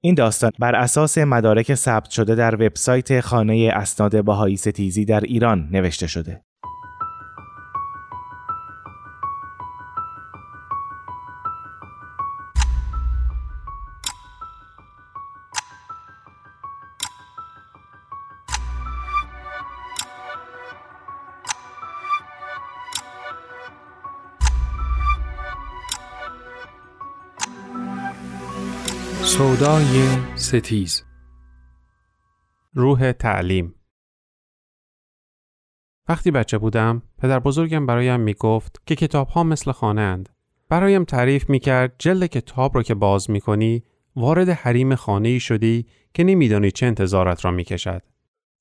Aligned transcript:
این 0.00 0.14
داستان 0.14 0.50
بر 0.58 0.74
اساس 0.74 1.18
مدارک 1.18 1.74
ثبت 1.74 2.10
شده 2.10 2.34
در 2.34 2.54
وبسایت 2.54 3.20
خانه 3.20 3.70
اسناد 3.74 4.24
بهایی 4.24 4.56
ستیزی 4.56 5.04
در 5.04 5.20
ایران 5.20 5.68
نوشته 5.72 6.06
شده. 6.06 6.42
سودای 29.58 30.08
ستیز 30.34 31.04
روح 32.74 33.12
تعلیم 33.12 33.74
وقتی 36.08 36.30
بچه 36.30 36.58
بودم 36.58 37.02
پدر 37.18 37.38
بزرگم 37.38 37.86
برایم 37.86 38.20
می 38.20 38.34
گفت 38.34 38.82
که 38.86 38.96
کتاب 38.96 39.28
ها 39.28 39.42
مثل 39.42 39.72
خانه 39.72 40.00
اند. 40.00 40.28
برایم 40.68 41.04
تعریف 41.04 41.50
می 41.50 41.58
کرد 41.58 41.94
جلد 41.98 42.26
کتاب 42.26 42.74
رو 42.74 42.82
که 42.82 42.94
باز 42.94 43.30
می 43.30 43.40
کنی 43.40 43.82
وارد 44.16 44.48
حریم 44.48 44.94
خانه 44.94 45.28
ای 45.28 45.40
شدی 45.40 45.86
که 46.14 46.24
نمیدانی 46.24 46.70
چه 46.70 46.86
انتظارت 46.86 47.44
را 47.44 47.50
می 47.50 47.64
کشد. 47.64 48.02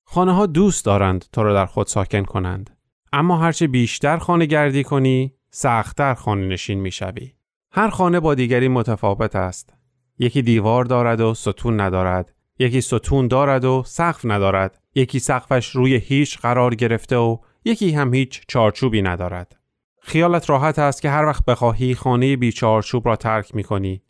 خانه 0.03 0.33
ها 0.33 0.45
دوست 0.45 0.85
دارند 0.85 1.25
تو 1.31 1.43
را 1.43 1.53
در 1.53 1.65
خود 1.65 1.87
ساکن 1.87 2.23
کنند. 2.23 2.77
اما 3.13 3.37
هرچه 3.37 3.67
بیشتر 3.67 4.17
خانه 4.17 4.45
گردی 4.45 4.83
کنی 4.83 5.33
سختتر 5.49 6.13
خانه 6.13 6.47
نشین 6.47 6.79
می 6.79 6.91
شوی. 6.91 7.33
هر 7.71 7.89
خانه 7.89 8.19
با 8.19 8.35
دیگری 8.35 8.67
متفاوت 8.67 9.35
است. 9.35 9.76
یکی 10.19 10.41
دیوار 10.41 10.85
دارد 10.85 11.21
و 11.21 11.33
ستون 11.33 11.81
ندارد. 11.81 12.33
یکی 12.59 12.81
ستون 12.81 13.27
دارد 13.27 13.65
و 13.65 13.83
سقف 13.85 14.21
ندارد. 14.25 14.81
یکی 14.95 15.19
سقفش 15.19 15.69
روی 15.69 15.95
هیچ 15.95 16.39
قرار 16.39 16.75
گرفته 16.75 17.17
و 17.17 17.37
یکی 17.65 17.91
هم 17.91 18.13
هیچ 18.13 18.41
چارچوبی 18.47 19.01
ندارد. 19.01 19.55
خیالت 20.01 20.49
راحت 20.49 20.79
است 20.79 21.01
که 21.01 21.09
هر 21.09 21.25
وقت 21.25 21.45
بخواهی 21.45 21.95
خانه 21.95 22.35
بی 22.35 22.51
چارچوب 22.51 23.07
را 23.07 23.15
ترک 23.15 23.55
می 23.55 23.63
کنی 23.63 24.01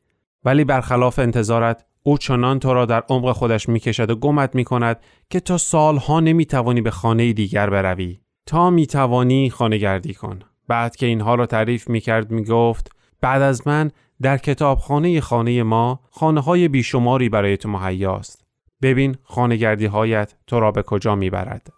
ولی 0.46 0.64
برخلاف 0.64 1.20
انتظارت 1.20 1.86
او 2.04 2.18
چنان 2.18 2.60
تو 2.60 2.74
را 2.74 2.86
در 2.86 3.04
عمق 3.10 3.32
خودش 3.32 3.70
می 3.70 3.80
کشد 3.80 4.10
و 4.10 4.16
گمت 4.16 4.56
می 4.56 4.64
کند 4.64 5.00
که 5.30 5.40
تا 5.40 5.58
سالها 5.58 6.20
نمی 6.20 6.46
توانی 6.46 6.82
به 6.82 6.92
خانه 6.92 7.34
دیگر 7.34 7.70
بروی. 7.70 8.20
تا 8.46 8.70
می 8.70 8.88
توانی 8.88 9.50
خانه 9.50 9.78
گردی 9.78 10.14
کن. 10.14 10.40
بعد 10.68 10.96
که 10.96 11.06
اینها 11.06 11.36
را 11.36 11.46
تعریف 11.46 11.90
می 11.90 12.02
کرد 12.02 12.32
می 12.32 12.44
گفت 12.44 12.92
بعد 13.22 13.42
از 13.42 13.68
من 13.68 13.92
در 14.22 14.38
کتابخانه 14.38 15.22
خانه 15.22 15.64
ما 15.64 16.00
خانه 16.10 16.42
های 16.42 16.68
بیشماری 16.68 17.30
برای 17.30 17.58
تو 17.58 17.70
مهیاست. 17.70 18.46
ببین 18.82 19.16
خانگردی 19.24 19.86
هایت 19.86 20.34
تو 20.48 20.60
را 20.60 20.72
به 20.72 20.84
کجا 20.84 21.16
می‌برد. 21.16 21.74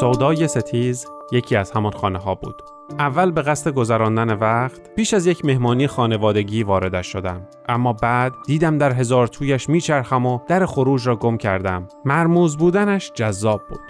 سودای 0.00 0.48
ستیز 0.48 1.06
یکی 1.32 1.56
از 1.56 1.70
همان 1.70 1.92
خانه 1.92 2.18
ها 2.18 2.34
بود. 2.34 2.73
اول 2.98 3.30
به 3.30 3.42
قصد 3.42 3.70
گذراندن 3.70 4.32
وقت 4.32 4.94
پیش 4.96 5.14
از 5.14 5.26
یک 5.26 5.44
مهمانی 5.44 5.86
خانوادگی 5.86 6.62
واردش 6.62 7.06
شدم. 7.06 7.40
اما 7.68 7.92
بعد 7.92 8.32
دیدم 8.46 8.78
در 8.78 8.92
هزار 8.92 9.26
تویش 9.26 9.68
میچرخم 9.68 10.26
و 10.26 10.38
در 10.48 10.66
خروج 10.66 11.08
را 11.08 11.16
گم 11.16 11.36
کردم. 11.36 11.88
مرموز 12.04 12.56
بودنش 12.56 13.12
جذاب 13.14 13.62
بود. 13.68 13.80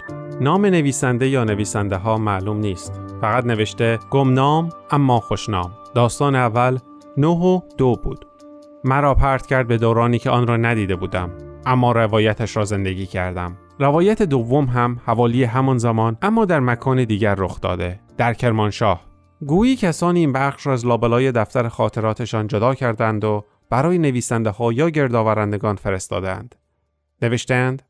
نام 0.41 0.65
نویسنده 0.65 1.27
یا 1.27 1.43
نویسنده 1.43 1.97
ها 1.97 2.17
معلوم 2.17 2.57
نیست. 2.57 3.01
فقط 3.21 3.45
نوشته 3.45 3.99
گمنام 4.09 4.69
اما 4.91 5.19
خوشنام. 5.19 5.71
داستان 5.95 6.35
اول 6.35 6.77
نه 7.17 7.27
و 7.27 7.59
دو 7.77 7.95
بود. 8.03 8.25
مرا 8.83 9.15
پرت 9.15 9.45
کرد 9.45 9.67
به 9.67 9.77
دورانی 9.77 10.19
که 10.19 10.29
آن 10.29 10.47
را 10.47 10.57
ندیده 10.57 10.95
بودم. 10.95 11.29
اما 11.65 11.91
روایتش 11.91 12.57
را 12.57 12.65
زندگی 12.65 13.05
کردم. 13.05 13.57
روایت 13.79 14.21
دوم 14.21 14.65
هم 14.65 14.99
حوالی 15.05 15.43
همان 15.43 15.77
زمان 15.77 16.17
اما 16.21 16.45
در 16.45 16.59
مکان 16.59 17.03
دیگر 17.03 17.35
رخ 17.35 17.61
داده. 17.61 18.04
در 18.17 18.33
کرمانشاه. 18.33 19.05
گویی 19.45 19.75
کسانی 19.75 20.19
این 20.19 20.33
بخش 20.33 20.67
را 20.67 20.73
از 20.73 20.85
لابلای 20.85 21.31
دفتر 21.31 21.69
خاطراتشان 21.69 22.47
جدا 22.47 22.75
کردند 22.75 23.23
و 23.23 23.45
برای 23.69 23.97
نویسنده 23.97 24.49
ها 24.49 24.73
یا 24.73 24.89
گردآورندگان 24.89 25.75
فرستادند. 25.75 26.55
نوشتند 27.21 27.81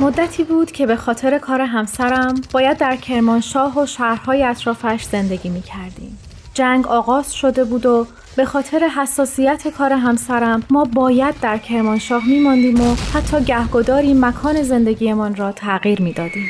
مدتی 0.00 0.44
بود 0.44 0.72
که 0.72 0.86
به 0.86 0.96
خاطر 0.96 1.38
کار 1.38 1.60
همسرم 1.60 2.34
باید 2.52 2.78
در 2.78 2.96
کرمانشاه 2.96 3.78
و 3.78 3.86
شهرهای 3.86 4.42
اطرافش 4.42 5.02
زندگی 5.02 5.48
می 5.48 5.62
کردیم. 5.62 6.18
جنگ 6.56 6.86
آغاز 6.86 7.34
شده 7.34 7.64
بود 7.64 7.86
و 7.86 8.06
به 8.36 8.44
خاطر 8.44 8.78
حساسیت 8.78 9.68
کار 9.68 9.92
همسرم 9.92 10.62
ما 10.70 10.84
باید 10.84 11.34
در 11.40 11.58
کرمانشاه 11.58 12.28
میماندیم 12.28 12.80
و 12.80 12.94
حتی 13.14 13.44
گهگداری 13.44 14.14
مکان 14.14 14.62
زندگیمان 14.62 15.34
را 15.36 15.52
تغییر 15.52 16.02
می‌دادیم. 16.02 16.48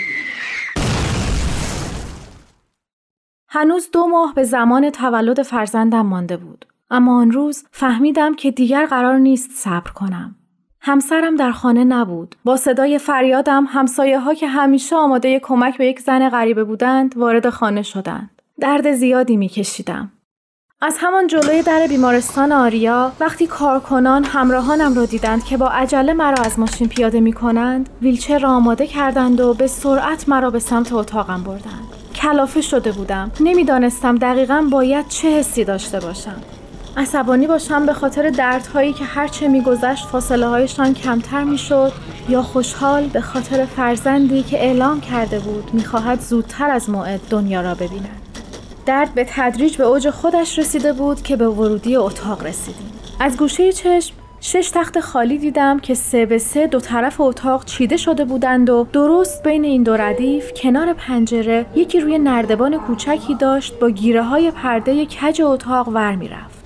هنوز 3.48 3.90
دو 3.92 4.06
ماه 4.06 4.34
به 4.34 4.44
زمان 4.44 4.90
تولد 4.90 5.42
فرزندم 5.42 6.06
مانده 6.06 6.36
بود. 6.36 6.66
اما 6.90 7.20
آن 7.20 7.30
روز 7.30 7.64
فهمیدم 7.70 8.34
که 8.34 8.50
دیگر 8.50 8.86
قرار 8.86 9.18
نیست 9.18 9.50
صبر 9.50 9.90
کنم. 9.90 10.36
همسرم 10.80 11.36
در 11.36 11.52
خانه 11.52 11.84
نبود. 11.84 12.36
با 12.44 12.56
صدای 12.56 12.98
فریادم 12.98 13.64
همسایه 13.68 14.18
ها 14.18 14.34
که 14.34 14.48
همیشه 14.48 14.96
آماده 14.96 15.40
کمک 15.40 15.78
به 15.78 15.86
یک 15.86 16.00
زن 16.00 16.28
غریبه 16.28 16.64
بودند 16.64 17.16
وارد 17.16 17.50
خانه 17.50 17.82
شدند. 17.82 18.35
درد 18.60 18.92
زیادی 18.92 19.36
می 19.36 19.48
کشیدم. 19.48 20.12
از 20.80 20.96
همان 21.00 21.26
جلوی 21.26 21.62
در 21.62 21.86
بیمارستان 21.88 22.52
آریا 22.52 23.12
وقتی 23.20 23.46
کارکنان 23.46 24.24
همراهانم 24.24 24.94
را 24.94 25.04
دیدند 25.04 25.44
که 25.44 25.56
با 25.56 25.68
عجله 25.68 26.12
مرا 26.12 26.44
از 26.44 26.58
ماشین 26.58 26.88
پیاده 26.88 27.20
می 27.20 27.32
کنند 27.32 27.88
ویلچر 28.02 28.38
را 28.38 28.50
آماده 28.50 28.86
کردند 28.86 29.40
و 29.40 29.54
به 29.54 29.66
سرعت 29.66 30.28
مرا 30.28 30.50
به 30.50 30.58
سمت 30.58 30.92
اتاقم 30.92 31.42
بردند. 31.42 31.86
کلافه 32.14 32.60
شده 32.60 32.92
بودم. 32.92 33.30
نمی‌دانستم 33.40 34.18
دقیقا 34.18 34.68
باید 34.70 35.08
چه 35.08 35.28
حسی 35.28 35.64
داشته 35.64 36.00
باشم. 36.00 36.42
عصبانی 36.96 37.46
باشم 37.46 37.86
به 37.86 37.92
خاطر 37.92 38.30
دردهایی 38.30 38.92
که 38.92 39.04
هرچه 39.04 39.48
میگذشت 39.48 40.06
فاصله 40.06 40.46
هایشان 40.46 40.94
کمتر 40.94 41.44
می‌شد 41.44 41.92
یا 42.28 42.42
خوشحال 42.42 43.06
به 43.06 43.20
خاطر 43.20 43.64
فرزندی 43.64 44.42
که 44.42 44.64
اعلام 44.64 45.00
کرده 45.00 45.38
بود 45.38 45.70
می‌خواهد 45.72 46.20
زودتر 46.20 46.70
از 46.70 46.90
موعد 46.90 47.20
دنیا 47.30 47.60
را 47.60 47.74
ببیند. 47.74 48.22
درد 48.86 49.14
به 49.14 49.26
تدریج 49.28 49.76
به 49.76 49.84
اوج 49.84 50.10
خودش 50.10 50.58
رسیده 50.58 50.92
بود 50.92 51.22
که 51.22 51.36
به 51.36 51.48
ورودی 51.48 51.96
اتاق 51.96 52.46
رسیدیم 52.46 52.92
از 53.20 53.36
گوشه 53.36 53.72
چشم 53.72 54.14
شش 54.40 54.70
تخت 54.74 55.00
خالی 55.00 55.38
دیدم 55.38 55.78
که 55.78 55.94
سه 55.94 56.26
به 56.26 56.38
سه 56.38 56.66
دو 56.66 56.80
طرف 56.80 57.20
اتاق 57.20 57.64
چیده 57.64 57.96
شده 57.96 58.24
بودند 58.24 58.70
و 58.70 58.86
درست 58.92 59.42
بین 59.42 59.64
این 59.64 59.82
دو 59.82 59.96
ردیف 59.96 60.52
کنار 60.52 60.92
پنجره 60.92 61.66
یکی 61.74 62.00
روی 62.00 62.18
نردبان 62.18 62.78
کوچکی 62.78 63.34
داشت 63.34 63.78
با 63.78 63.90
گیره 63.90 64.22
های 64.22 64.50
پرده 64.50 65.06
کج 65.06 65.42
اتاق 65.42 65.88
ور 65.88 66.14
می‌رفت 66.14 66.64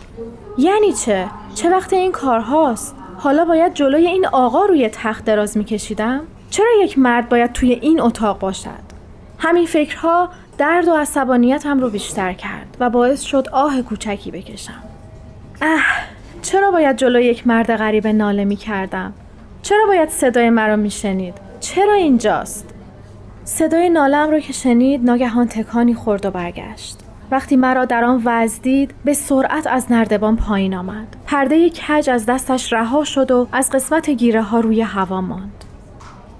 یعنی 0.58 0.92
چه؟ 0.92 1.26
چه 1.54 1.70
وقت 1.70 1.92
این 1.92 2.12
کارهاست؟ 2.12 2.96
حالا 3.16 3.44
باید 3.44 3.74
جلوی 3.74 4.06
این 4.06 4.26
آقا 4.26 4.64
روی 4.64 4.88
تخت 4.88 5.24
دراز 5.24 5.56
میکشیدم؟ 5.56 6.20
چرا 6.50 6.68
یک 6.82 6.98
مرد 6.98 7.28
باید 7.28 7.52
توی 7.52 7.72
این 7.72 8.00
اتاق 8.00 8.38
باشد؟ 8.38 8.90
همین 9.38 9.66
فکرها 9.66 10.28
درد 10.60 10.88
و 10.88 10.94
عصبانیتم 10.94 11.80
رو 11.80 11.90
بیشتر 11.90 12.32
کرد 12.32 12.76
و 12.80 12.90
باعث 12.90 13.20
شد 13.22 13.48
آه 13.52 13.82
کوچکی 13.82 14.30
بکشم. 14.30 14.82
اه 15.62 15.80
چرا 16.42 16.70
باید 16.70 16.96
جلوی 16.96 17.24
یک 17.24 17.46
مرد 17.46 17.76
غریب 17.76 18.06
ناله 18.06 18.44
می 18.44 18.56
کردم؟ 18.56 19.12
چرا 19.62 19.86
باید 19.86 20.08
صدای 20.08 20.50
مرا 20.50 20.76
می 20.76 20.90
شنید؟ 20.90 21.34
چرا 21.60 21.94
اینجاست؟ 21.94 22.74
صدای 23.44 23.90
نالم 23.90 24.30
رو 24.30 24.40
که 24.40 24.52
شنید 24.52 25.04
ناگهان 25.04 25.46
تکانی 25.48 25.94
خورد 25.94 26.26
و 26.26 26.30
برگشت. 26.30 26.98
وقتی 27.30 27.56
مرا 27.56 27.84
در 27.84 28.04
آن 28.04 28.22
وز 28.24 28.60
دید 28.60 28.94
به 29.04 29.12
سرعت 29.12 29.66
از 29.66 29.92
نردبان 29.92 30.36
پایین 30.36 30.74
آمد 30.74 31.16
پرده 31.26 31.70
کج 31.70 32.10
از 32.10 32.26
دستش 32.26 32.72
رها 32.72 33.04
شد 33.04 33.30
و 33.30 33.48
از 33.52 33.70
قسمت 33.70 34.10
گیره 34.10 34.42
ها 34.42 34.60
روی 34.60 34.80
هوا 34.82 35.20
ماند 35.20 35.64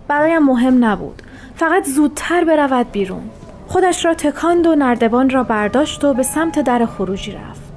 برایم 0.08 0.42
مهم 0.42 0.84
نبود 0.84 1.22
فقط 1.56 1.84
زودتر 1.84 2.44
برود 2.44 2.92
بیرون 2.92 3.22
خودش 3.70 4.04
را 4.04 4.14
تکاند 4.14 4.66
و 4.66 4.74
نردبان 4.74 5.30
را 5.30 5.44
برداشت 5.44 6.04
و 6.04 6.14
به 6.14 6.22
سمت 6.22 6.58
در 6.60 6.86
خروجی 6.86 7.32
رفت. 7.32 7.72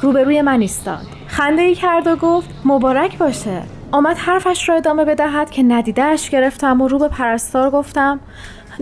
روبروی 0.00 0.42
من 0.42 0.60
ایستاد. 0.60 1.06
خنده 1.26 1.62
ای 1.62 1.74
کرد 1.74 2.06
و 2.06 2.16
گفت 2.16 2.48
مبارک 2.64 3.18
باشه. 3.18 3.62
آمد 3.92 4.16
حرفش 4.16 4.68
را 4.68 4.74
ادامه 4.74 5.04
بدهد 5.04 5.50
که 5.50 5.62
ندیدهش 5.62 6.30
گرفتم 6.30 6.80
و 6.80 6.88
رو 6.88 6.98
به 6.98 7.08
پرستار 7.08 7.70
گفتم 7.70 8.20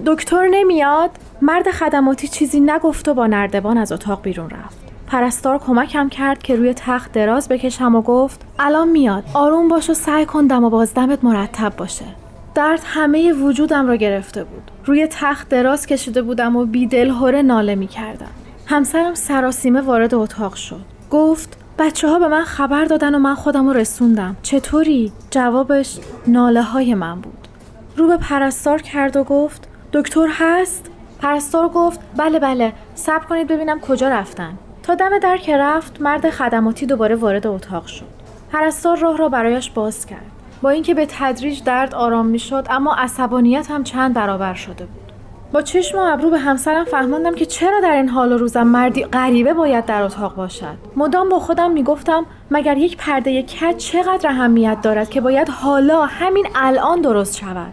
دکتر 0.07 0.49
نمیاد؟ 0.51 1.11
مرد 1.43 1.71
خدماتی 1.71 2.29
چیزی 2.29 2.61
نگفت 2.61 3.09
و 3.09 3.15
با 3.15 3.27
نردبان 3.27 3.79
از 3.79 3.93
اتاق 3.93 4.23
بیرون 4.23 4.51
رفت. 4.51 4.79
پرستار 5.07 5.59
کمکم 5.59 6.09
کرد 6.09 6.43
که 6.43 6.57
روی 6.57 6.75
تخت 6.75 7.13
دراز 7.13 7.49
بکشم 7.49 7.95
و 7.95 8.03
گفت 8.03 8.41
الان 8.59 8.89
میاد. 8.89 9.25
آروم 9.35 9.69
باش 9.69 9.91
و 9.91 9.95
سعی 9.95 10.27
کن 10.27 10.47
دم 10.47 10.65
و 10.65 10.71
بازدمت 10.71 11.25
مرتب 11.25 11.77
باشه. 11.77 12.05
درد 12.55 12.81
همه 12.85 13.33
وجودم 13.33 13.87
را 13.87 13.97
گرفته 13.97 14.45
بود. 14.45 14.71
روی 14.85 15.07
تخت 15.11 15.49
دراز 15.49 15.87
کشیده 15.87 16.23
بودم 16.23 16.57
و 16.57 16.65
بیدلهوره 16.65 17.43
ناله 17.43 17.75
می 17.75 17.87
کردم 17.87 18.31
همسرم 18.67 19.15
سراسیمه 19.15 19.81
وارد 19.81 20.15
اتاق 20.15 20.55
شد. 20.55 20.81
گفت 21.11 21.57
بچه 21.79 22.09
ها 22.09 22.19
به 22.19 22.29
من 22.29 22.45
خبر 22.45 22.85
دادن 22.85 23.15
و 23.15 23.19
من 23.19 23.35
خودم 23.35 23.67
رو 23.67 23.73
رسوندم. 23.73 24.37
چطوری؟ 24.43 25.13
جوابش 25.31 25.99
ناله 26.27 26.63
های 26.63 26.95
من 26.95 27.21
بود. 27.21 27.49
رو 27.97 28.09
به 28.09 28.17
پرستار 28.17 28.83
کرد 28.83 29.17
و 29.17 29.25
گفت 29.25 29.69
دکتر 29.93 30.27
هست؟ 30.31 30.91
پرستار 31.19 31.69
گفت 31.69 32.01
بله 32.17 32.39
بله. 32.39 32.73
صبر 32.95 33.25
کنید 33.25 33.49
ببینم 33.49 33.81
کجا 33.81 34.09
رفتن. 34.09 34.59
تا 34.83 34.95
دم 34.95 35.19
در 35.19 35.37
که 35.37 35.57
رفت 35.57 36.01
مرد 36.01 36.31
خدماتی 36.31 36.87
دوباره 36.87 37.15
وارد 37.15 37.47
اتاق 37.47 37.87
شد. 37.87 38.07
پرستار 38.53 38.99
راه 38.99 39.17
را 39.17 39.29
برایش 39.29 39.71
باز 39.71 40.07
کرد. 40.07 40.38
با 40.63 40.71
اینکه 40.71 40.95
به 40.95 41.07
تدریج 41.11 41.63
درد 41.63 41.95
آرام 41.95 42.27
می‌شد 42.27 42.67
اما 42.71 42.95
عصبانیت 42.95 43.71
هم 43.71 43.85
چند 43.85 44.15
برابر 44.15 44.55
شده 44.55 44.85
بود. 44.85 45.13
با 45.53 45.63
چشم 45.63 45.99
و 45.99 46.01
ابرو 46.01 46.31
به 46.31 46.39
همسرم 46.39 46.85
فهماندم 46.85 47.35
که 47.35 47.47
چرا 47.47 47.81
در 47.81 47.93
این 47.93 48.09
حال 48.09 48.33
و 48.33 48.39
روزم 48.39 48.63
مردی 48.63 49.05
غریبه 49.05 49.55
باید 49.55 49.87
در 49.87 50.03
اتاق 50.03 50.35
باشد. 50.35 50.75
مدام 50.97 51.29
با 51.29 51.39
خودم 51.39 51.71
می‌گفتم 51.71 52.27
مگر 52.51 52.77
یک 52.77 52.97
پرده 52.97 53.43
کج 53.43 53.77
چقدر 53.77 54.31
اهمیت 54.31 54.83
دارد 54.83 55.11
که 55.11 55.21
باید 55.21 55.49
حالا 55.49 56.05
همین 56.05 56.47
الان 56.55 57.01
درست 57.01 57.37
شود؟ 57.37 57.73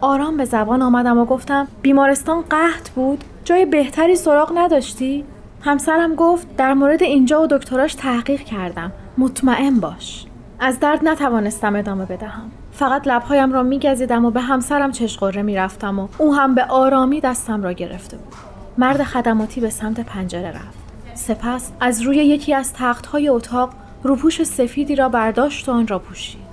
آرام 0.00 0.36
به 0.36 0.44
زبان 0.44 0.82
آمدم 0.82 1.18
و 1.18 1.24
گفتم 1.24 1.68
بیمارستان 1.82 2.44
قحط 2.50 2.90
بود 2.90 3.24
جای 3.44 3.66
بهتری 3.66 4.16
سراغ 4.16 4.52
نداشتی؟ 4.54 5.24
همسرم 5.62 6.14
گفت 6.14 6.56
در 6.56 6.74
مورد 6.74 7.02
اینجا 7.02 7.42
و 7.42 7.46
دکتراش 7.46 7.94
تحقیق 7.94 8.40
کردم. 8.40 8.92
مطمئن 9.18 9.80
باش. 9.80 10.25
از 10.60 10.80
درد 10.80 11.08
نتوانستم 11.08 11.76
ادامه 11.76 12.04
بدهم. 12.04 12.50
فقط 12.72 13.08
لبهایم 13.08 13.52
را 13.52 13.62
میگزیدم 13.62 14.24
و 14.24 14.30
به 14.30 14.40
همسرم 14.40 14.92
چشقره 14.92 15.42
می‌رفتم 15.42 15.98
و 15.98 16.08
او 16.18 16.34
هم 16.34 16.54
به 16.54 16.64
آرامی 16.64 17.20
دستم 17.20 17.62
را 17.62 17.72
گرفته 17.72 18.16
بود. 18.16 18.34
مرد 18.78 19.02
خدماتی 19.02 19.60
به 19.60 19.70
سمت 19.70 20.00
پنجره 20.00 20.48
رفت. 20.48 20.78
سپس 21.14 21.72
از 21.80 22.02
روی 22.02 22.16
یکی 22.16 22.54
از 22.54 22.72
تختهای 22.72 23.28
اتاق 23.28 23.70
روپوش 24.02 24.42
سفیدی 24.42 24.94
را 24.94 25.08
برداشت 25.08 25.68
و 25.68 25.72
آن 25.72 25.86
را 25.86 25.98
پوشید. 25.98 26.46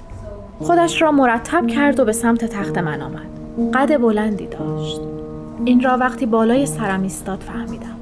خودش 0.59 1.01
را 1.01 1.11
مرتب 1.11 1.67
کرد 1.67 2.00
و 2.00 2.05
به 2.05 2.11
سمت 2.11 2.45
تخت 2.45 2.77
من 2.77 3.01
آمد. 3.01 3.33
قد 3.73 4.01
بلندی 4.01 4.47
داشت. 4.47 5.01
این 5.65 5.81
را 5.81 5.97
وقتی 5.97 6.25
بالای 6.25 6.65
سرم 6.65 7.01
ایستاد 7.03 7.39
فهمیدم. 7.39 7.97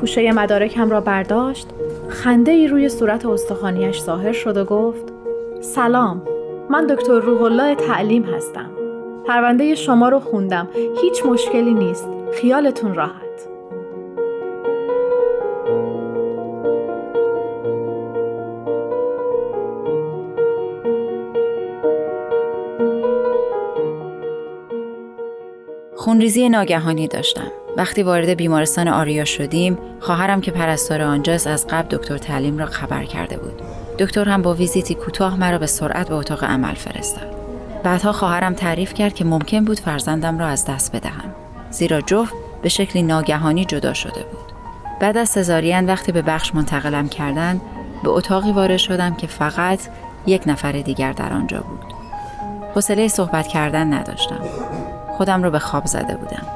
پوشه 0.00 0.32
مدارکم 0.32 0.90
را 0.90 1.00
برداشت 1.00 1.66
خنده 2.08 2.52
ای 2.52 2.68
روی 2.68 2.88
صورت 2.88 3.26
استخوانیش 3.26 4.00
ظاهر 4.00 4.32
شد 4.32 4.56
و 4.56 4.64
گفت 4.64 5.11
سلام 5.62 6.22
من 6.70 6.86
دکتر 6.86 7.20
روح 7.20 7.42
الله 7.42 7.74
تعلیم 7.74 8.22
هستم. 8.22 8.70
پرونده 9.26 9.74
شما 9.74 10.08
رو 10.08 10.20
خوندم. 10.20 10.68
هیچ 11.02 11.26
مشکلی 11.26 11.74
نیست. 11.74 12.08
خیالتون 12.32 12.94
راحت. 12.94 13.48
خونریزی 25.96 26.48
ناگهانی 26.48 27.08
داشتم. 27.08 27.52
وقتی 27.76 28.02
وارد 28.02 28.28
بیمارستان 28.28 28.88
آریا 28.88 29.24
شدیم 29.24 29.78
خواهرم 30.00 30.40
که 30.40 30.50
پرستار 30.50 31.02
آنجاست 31.02 31.46
از 31.46 31.66
قبل 31.66 31.96
دکتر 31.96 32.18
تعلیم 32.18 32.58
را 32.58 32.66
خبر 32.66 33.04
کرده 33.04 33.36
بود. 33.36 33.81
دکتر 34.02 34.28
هم 34.28 34.42
با 34.42 34.54
ویزیتی 34.54 34.94
کوتاه 34.94 35.36
مرا 35.36 35.58
به 35.58 35.66
سرعت 35.66 36.08
به 36.08 36.14
اتاق 36.14 36.44
عمل 36.44 36.74
فرستاد. 36.74 37.34
بعدها 37.82 38.12
خواهرم 38.12 38.54
تعریف 38.54 38.94
کرد 38.94 39.14
که 39.14 39.24
ممکن 39.24 39.64
بود 39.64 39.80
فرزندم 39.80 40.38
را 40.38 40.46
از 40.46 40.64
دست 40.64 40.96
بدهم. 40.96 41.34
زیرا 41.70 42.00
جفت 42.00 42.34
به 42.62 42.68
شکلی 42.68 43.02
ناگهانی 43.02 43.64
جدا 43.64 43.94
شده 43.94 44.22
بود. 44.22 44.52
بعد 45.00 45.16
از 45.16 45.28
سزارین 45.28 45.86
وقتی 45.86 46.12
به 46.12 46.22
بخش 46.22 46.54
منتقلم 46.54 47.08
کردند 47.08 47.60
به 48.02 48.10
اتاقی 48.10 48.52
وارد 48.52 48.76
شدم 48.76 49.14
که 49.14 49.26
فقط 49.26 49.80
یک 50.26 50.42
نفر 50.46 50.72
دیگر 50.72 51.12
در 51.12 51.32
آنجا 51.32 51.60
بود. 51.60 51.94
حوصله 52.74 53.08
صحبت 53.08 53.46
کردن 53.46 53.92
نداشتم. 53.92 54.40
خودم 55.16 55.42
را 55.42 55.50
به 55.50 55.58
خواب 55.58 55.86
زده 55.86 56.14
بودم. 56.14 56.46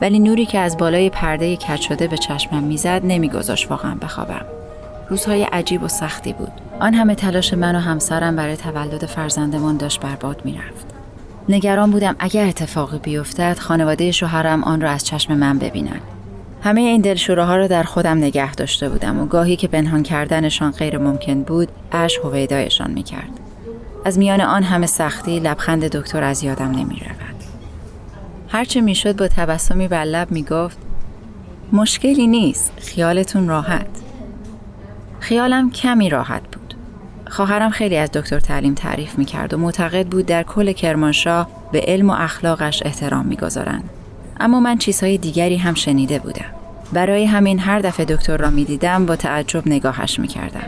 ولی 0.00 0.18
نوری 0.18 0.46
که 0.46 0.58
از 0.58 0.76
بالای 0.76 1.10
پرده 1.10 1.56
کج 1.56 1.80
شده 1.80 2.06
به 2.06 2.16
چشمم 2.16 2.62
می‌زد 2.62 3.00
نمیگذاشت 3.04 3.70
واقعا 3.70 3.94
بخوابم. 3.94 4.46
روزهای 5.10 5.42
عجیب 5.42 5.82
و 5.82 5.88
سختی 5.88 6.32
بود. 6.32 6.52
آن 6.80 6.94
همه 6.94 7.14
تلاش 7.14 7.54
من 7.54 7.76
و 7.76 7.78
همسرم 7.78 8.36
برای 8.36 8.56
تولد 8.56 9.06
فرزندمان 9.06 9.76
داشت 9.76 10.00
برباد 10.00 10.40
می‌رفت. 10.44 10.86
نگران 11.48 11.90
بودم 11.90 12.16
اگر 12.18 12.46
اتفاقی 12.46 12.98
بیفتد 12.98 13.58
خانواده 13.58 14.12
شوهرم 14.12 14.64
آن 14.64 14.80
را 14.80 14.90
از 14.90 15.04
چشم 15.04 15.34
من 15.34 15.58
ببینند 15.58 16.00
همه 16.62 16.80
این 16.80 17.00
دلشوراها 17.00 17.56
را 17.56 17.66
در 17.66 17.82
خودم 17.82 18.18
نگه 18.18 18.54
داشته 18.54 18.88
بودم 18.88 19.20
و 19.20 19.26
گاهی 19.26 19.56
که 19.56 19.68
پنهان 19.68 20.02
کردنشان 20.02 20.70
غیر 20.70 20.98
ممکن 20.98 21.42
بود 21.42 21.68
اش 21.92 22.18
هویدایشان 22.18 22.90
می‌کرد. 22.90 23.40
از 24.04 24.18
میان 24.18 24.40
آن 24.40 24.62
همه 24.62 24.86
سختی 24.86 25.40
لبخند 25.40 25.84
دکتر 25.84 26.22
از 26.22 26.42
یادم 26.42 26.70
نمی 26.70 27.00
رود. 27.00 27.44
هرچه 28.48 28.80
می‌شد 28.80 29.16
با 29.16 29.28
تبسمی 29.28 29.88
بر 29.88 30.04
لب 30.04 30.30
می‌گفت 30.30 30.78
مشکلی 31.72 32.26
نیست 32.26 32.72
خیالتون 32.76 33.48
راحت. 33.48 33.86
خیالم 35.26 35.70
کمی 35.70 36.10
راحت 36.10 36.42
بود. 36.42 36.74
خواهرم 37.28 37.70
خیلی 37.70 37.96
از 37.96 38.10
دکتر 38.12 38.40
تعلیم 38.40 38.74
تعریف 38.74 39.18
می‌کرد 39.18 39.54
و 39.54 39.58
معتقد 39.58 40.06
بود 40.06 40.26
در 40.26 40.42
کل 40.42 40.72
کرمانشاه 40.72 41.48
به 41.72 41.80
علم 41.80 42.10
و 42.10 42.12
اخلاقش 42.12 42.82
احترام 42.84 43.26
می‌گذارند 43.26 43.90
اما 44.40 44.60
من 44.60 44.78
چیزهای 44.78 45.18
دیگری 45.18 45.56
هم 45.56 45.74
شنیده 45.74 46.18
بودم. 46.18 46.44
برای 46.92 47.24
همین 47.24 47.58
هر 47.58 47.78
دفعه 47.78 48.06
دکتر 48.06 48.36
را 48.36 48.50
می‌دیدم 48.50 49.06
با 49.06 49.16
تعجب 49.16 49.62
نگاهش 49.68 50.18
می‌کردم. 50.18 50.66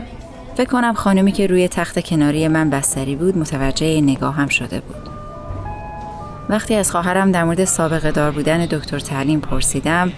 فکر 0.55 0.69
کنم 0.69 0.93
خانمی 0.93 1.31
که 1.31 1.47
روی 1.47 1.67
تخت 1.67 1.99
کناری 2.05 2.47
من 2.47 2.69
بستری 2.69 3.15
بود 3.15 3.37
متوجه 3.37 4.01
نگاهم 4.01 4.47
شده 4.47 4.79
بود. 4.79 5.09
وقتی 6.49 6.75
از 6.75 6.91
خواهرم 6.91 7.31
در 7.31 7.43
مورد 7.43 7.65
سابقه 7.65 8.11
دار 8.11 8.31
بودن 8.31 8.65
دکتر 8.65 8.99
تعلیم 8.99 9.39
پرسیدم 9.39 10.11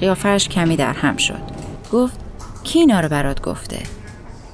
قیافش 0.00 0.48
کمی 0.48 0.76
در 0.76 0.92
هم 0.92 1.16
شد. 1.16 1.42
گفت 1.92 2.21
کی 2.64 2.78
اینا 2.78 3.00
رو 3.00 3.08
برات 3.08 3.42
گفته؟ 3.42 3.78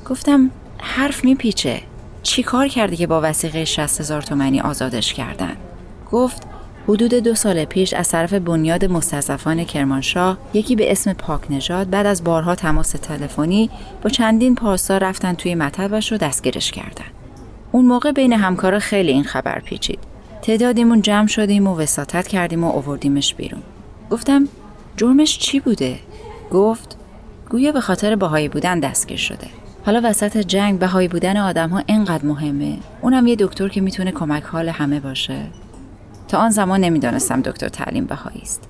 گفتم 0.06 0.50
حرف 0.78 1.24
میپیچه. 1.24 1.80
چی 2.22 2.42
کار 2.42 2.68
کرده 2.68 2.96
که 2.96 3.06
با 3.06 3.20
وسیقه 3.22 3.64
60 3.64 4.00
هزار 4.00 4.22
تومنی 4.22 4.60
آزادش 4.60 5.14
کردن؟ 5.14 5.56
گفت 6.12 6.42
حدود 6.88 7.14
دو 7.14 7.34
سال 7.34 7.64
پیش 7.64 7.94
از 7.94 8.08
طرف 8.08 8.32
بنیاد 8.32 8.84
مستضعفان 8.84 9.64
کرمانشاه 9.64 10.38
یکی 10.54 10.76
به 10.76 10.92
اسم 10.92 11.12
پاک 11.12 11.40
نژاد 11.50 11.90
بعد 11.90 12.06
از 12.06 12.24
بارها 12.24 12.54
تماس 12.54 12.90
تلفنی 12.90 13.70
با 14.02 14.10
چندین 14.10 14.54
پاسدار 14.54 15.00
رفتن 15.00 15.34
توی 15.34 15.54
مطبش 15.54 16.12
رو 16.12 16.18
دستگیرش 16.18 16.70
کردن. 16.70 17.04
اون 17.72 17.84
موقع 17.84 18.12
بین 18.12 18.32
همکارا 18.32 18.78
خیلی 18.78 19.12
این 19.12 19.24
خبر 19.24 19.60
پیچید. 19.60 19.98
تعدادیمون 20.42 21.02
جمع 21.02 21.26
شدیم 21.26 21.66
و 21.66 21.76
وساطت 21.76 22.28
کردیم 22.28 22.64
و 22.64 22.70
اووردیمش 22.70 23.34
بیرون. 23.34 23.62
گفتم 24.10 24.48
جرمش 24.96 25.38
چی 25.38 25.60
بوده؟ 25.60 25.98
گفت 26.50 26.97
گویا 27.50 27.72
به 27.72 27.80
خاطر 27.80 28.16
بهایی 28.16 28.48
بودن 28.48 28.80
دستگیر 28.80 29.18
شده. 29.18 29.46
حالا 29.86 30.00
وسط 30.04 30.36
جنگ 30.36 30.78
بهایی 30.78 31.08
بودن 31.08 31.36
آدم 31.36 31.68
ها 31.68 31.82
اینقدر 31.86 32.24
مهمه. 32.24 32.76
اونم 33.02 33.26
یه 33.26 33.36
دکتر 33.38 33.68
که 33.68 33.80
می‌تونه 33.80 34.12
کمک 34.12 34.42
حال 34.42 34.68
همه 34.68 35.00
باشه. 35.00 35.40
تا 36.28 36.38
آن 36.38 36.50
زمان 36.50 36.80
نمی‌دانستم 36.80 37.40
دکتر 37.40 37.68
تعلیم 37.68 38.04
بهایی 38.04 38.40
است. 38.42 38.62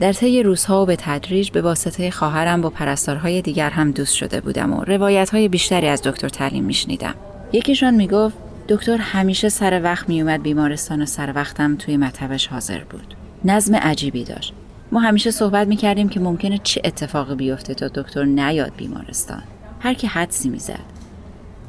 در 0.00 0.12
طی 0.12 0.42
روزها 0.42 0.82
و 0.82 0.86
به 0.86 0.96
تدریج 0.96 1.50
به 1.50 1.62
واسطه 1.62 2.10
خواهرم 2.10 2.60
با 2.60 2.70
پرستارهای 2.70 3.42
دیگر 3.42 3.70
هم 3.70 3.90
دوست 3.90 4.14
شده 4.14 4.40
بودم 4.40 4.72
و 4.72 4.84
روایت 4.84 5.30
های 5.30 5.48
بیشتری 5.48 5.88
از 5.88 6.02
دکتر 6.02 6.28
تعلیم 6.28 6.64
میشنیدم. 6.64 7.14
یکیشان 7.52 7.94
می‌گفت 7.94 8.36
دکتر 8.68 8.96
همیشه 8.96 9.48
سر 9.48 9.82
وقت 9.82 10.08
میومد 10.08 10.42
بیمارستان 10.42 11.02
و 11.02 11.06
سر 11.06 11.32
وقتم 11.34 11.76
توی 11.76 11.96
مطبش 11.96 12.46
حاضر 12.46 12.84
بود. 12.90 13.14
نظم 13.44 13.74
عجیبی 13.74 14.24
داشت. 14.24 14.54
ما 14.92 15.00
همیشه 15.00 15.30
صحبت 15.30 15.68
می‌کردیم 15.68 16.08
که 16.08 16.20
ممکنه 16.20 16.58
چه 16.62 16.80
اتفاقی 16.84 17.34
بیفته 17.34 17.74
تا 17.74 17.88
دکتر 17.88 18.24
نیاد 18.24 18.72
بیمارستان. 18.76 19.42
هر 19.80 19.94
کی 19.94 20.06
حدسی 20.06 20.48
می‌زد. 20.48 20.78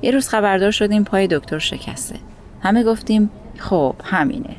یه 0.02 0.12
روز 0.12 0.28
خبردار 0.28 0.72
شدیم 0.72 1.04
پای 1.04 1.28
دکتر 1.28 1.60
شکسته. 1.60 2.16
همه 2.62 2.84
گفتیم 2.84 3.30
خب 3.58 3.96
همینه. 4.04 4.56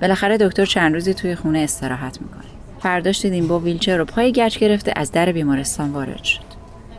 بالاخره 0.00 0.36
دکتر 0.36 0.64
چند 0.64 0.94
روزی 0.94 1.14
توی 1.14 1.34
خونه 1.34 1.58
استراحت 1.58 2.22
می‌کنه. 2.22 2.44
فرداش 2.80 3.22
دیدیم 3.22 3.48
با 3.48 3.58
ویلچر 3.58 3.96
رو 3.96 4.04
پای 4.04 4.32
گچ 4.32 4.58
گرفته 4.58 4.92
از 4.96 5.12
در 5.12 5.32
بیمارستان 5.32 5.92
وارد 5.92 6.24
شد. 6.24 6.44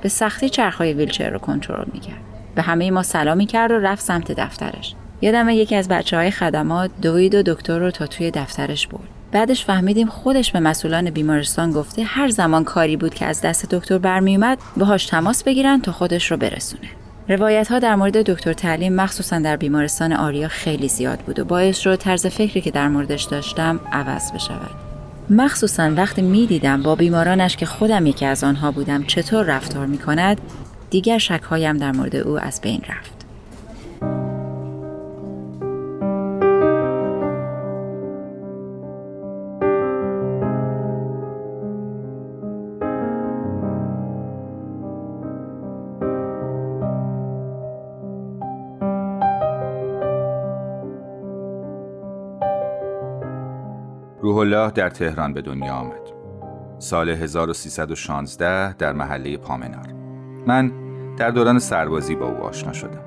به 0.02 0.10
سختی 0.10 0.50
چرخهای 0.50 0.94
ویلچر 0.94 1.30
رو 1.30 1.40
کنترل 1.40 1.86
می‌کرد. 1.94 2.22
به 2.56 2.62
همه 2.62 2.92
ما 2.92 3.04
سلامی 3.04 3.46
کرد 3.46 3.72
و 3.72 3.80
رفت 3.80 4.04
سمت 4.04 4.32
دفترش. 4.32 4.96
یادمه 5.22 5.56
یکی 5.56 5.76
از 5.76 5.88
بچه 5.88 6.18
های 6.18 6.32
خدمات 6.32 6.92
دوید 7.02 7.36
و 7.36 7.44
دکتر 7.44 7.80
رو 7.80 7.92
تا 7.92 8.08
توی 8.08 8.32
دفترش 8.32 8.88
برد. 8.88 9.17
بعدش 9.32 9.66
فهمیدیم 9.66 10.08
خودش 10.08 10.52
به 10.52 10.60
مسئولان 10.60 11.10
بیمارستان 11.10 11.72
گفته 11.72 12.04
هر 12.04 12.30
زمان 12.30 12.64
کاری 12.64 12.98
بود 12.98 13.14
که 13.14 13.26
از 13.26 13.42
دست 13.42 13.66
دکتر 13.76 13.98
برمیومد 13.98 14.58
باهاش 14.78 15.06
تماس 15.06 15.44
بگیرن 15.44 15.82
تا 15.82 15.92
خودش 15.92 16.32
رو 16.32 16.38
برسونه 16.38 16.88
روایت 17.30 17.68
ها 17.68 17.80
در 17.80 17.96
مورد 17.96 18.32
دکتر 18.32 18.54
تعلیم 18.54 18.96
مخصوصا 18.96 19.40
در 19.40 19.58
بیمارستان 19.58 20.14
آریا 20.14 20.48
خیلی 20.48 20.88
زیاد 20.88 21.20
بود 21.20 21.40
و 21.40 21.46
باعث 21.46 21.78
شد 21.78 21.96
طرز 21.96 22.28
فکری 22.28 22.62
که 22.62 22.72
در 22.72 22.88
موردش 22.88 23.24
داشتم 23.24 23.80
عوض 23.92 24.32
بشود. 24.32 24.72
مخصوصا 25.30 25.92
وقتی 25.96 26.22
می 26.22 26.48
دیدم 26.48 26.84
با 26.84 26.96
بیمارانش 26.96 27.56
که 27.58 27.66
خودم 27.66 28.06
یکی 28.06 28.26
از 28.26 28.44
آنها 28.44 28.72
بودم 28.72 29.04
چطور 29.04 29.46
رفتار 29.46 29.86
می 29.86 29.98
کند 29.98 30.42
دیگر 30.90 31.18
شکهایم 31.18 31.78
در 31.78 31.92
مورد 31.92 32.16
او 32.16 32.40
از 32.40 32.62
بین 32.62 32.82
رفت. 32.90 33.17
روح 54.38 54.46
الله 54.46 54.72
در 54.72 54.90
تهران 54.90 55.34
به 55.34 55.42
دنیا 55.42 55.74
آمد. 55.74 56.02
سال 56.80 57.10
1316 57.10 58.74
در 58.74 58.94
محله 58.94 59.38
پامنار. 59.38 59.94
من 60.48 60.72
در 61.18 61.30
دوران 61.30 61.60
سربازی 61.60 62.16
با 62.16 62.26
او 62.26 62.38
آشنا 62.38 62.74
شدم. 62.74 63.02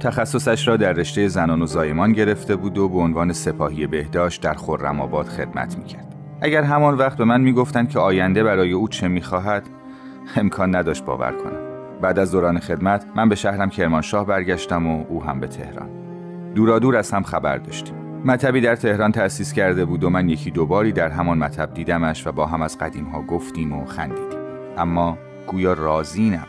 تخصصش 0.00 0.68
را 0.68 0.76
در 0.76 0.92
رشته 0.92 1.28
زنان 1.28 1.62
و 1.62 1.66
زایمان 1.66 2.12
گرفته 2.12 2.56
بود 2.56 2.78
و 2.78 2.88
به 2.88 2.98
عنوان 2.98 3.32
سپاهی 3.32 3.86
بهداشت 3.86 4.42
در 4.42 4.54
خرم 4.54 5.00
آباد 5.00 5.26
خدمت 5.26 5.78
می‌کرد. 5.78 6.14
اگر 6.40 6.62
همان 6.62 6.94
وقت 6.94 7.18
به 7.18 7.24
من 7.24 7.40
می‌گفتند 7.40 7.88
که 7.88 7.98
آینده 7.98 8.44
برای 8.44 8.72
او 8.72 8.88
چه 8.88 9.08
می‌خواهد 9.08 9.68
امکان 10.36 10.76
نداشت 10.76 11.04
باور 11.04 11.32
کنم. 11.32 12.00
بعد 12.02 12.18
از 12.18 12.32
دوران 12.32 12.58
خدمت 12.58 13.04
من 13.16 13.28
به 13.28 13.34
شهرم 13.34 13.70
کرمانشاه 13.70 14.26
برگشتم 14.26 14.86
و 14.86 15.04
او 15.08 15.24
هم 15.24 15.40
به 15.40 15.46
تهران. 15.46 15.88
دورادور 16.54 16.96
از 16.96 17.10
هم 17.10 17.22
خبر 17.22 17.58
داشتیم. 17.58 18.05
مطبی 18.26 18.60
در 18.60 18.76
تهران 18.76 19.12
تأسیس 19.12 19.52
کرده 19.52 19.84
بود 19.84 20.04
و 20.04 20.10
من 20.10 20.28
یکی 20.28 20.50
دوباری 20.50 20.92
در 20.92 21.08
همان 21.08 21.38
مطب 21.38 21.74
دیدمش 21.74 22.26
و 22.26 22.32
با 22.32 22.46
هم 22.46 22.62
از 22.62 22.78
قدیم 22.78 23.04
ها 23.04 23.22
گفتیم 23.22 23.72
و 23.72 23.84
خندیدیم. 23.84 24.38
اما 24.78 25.18
گویا 25.46 25.72
راضی 25.72 26.30
نبود. 26.30 26.48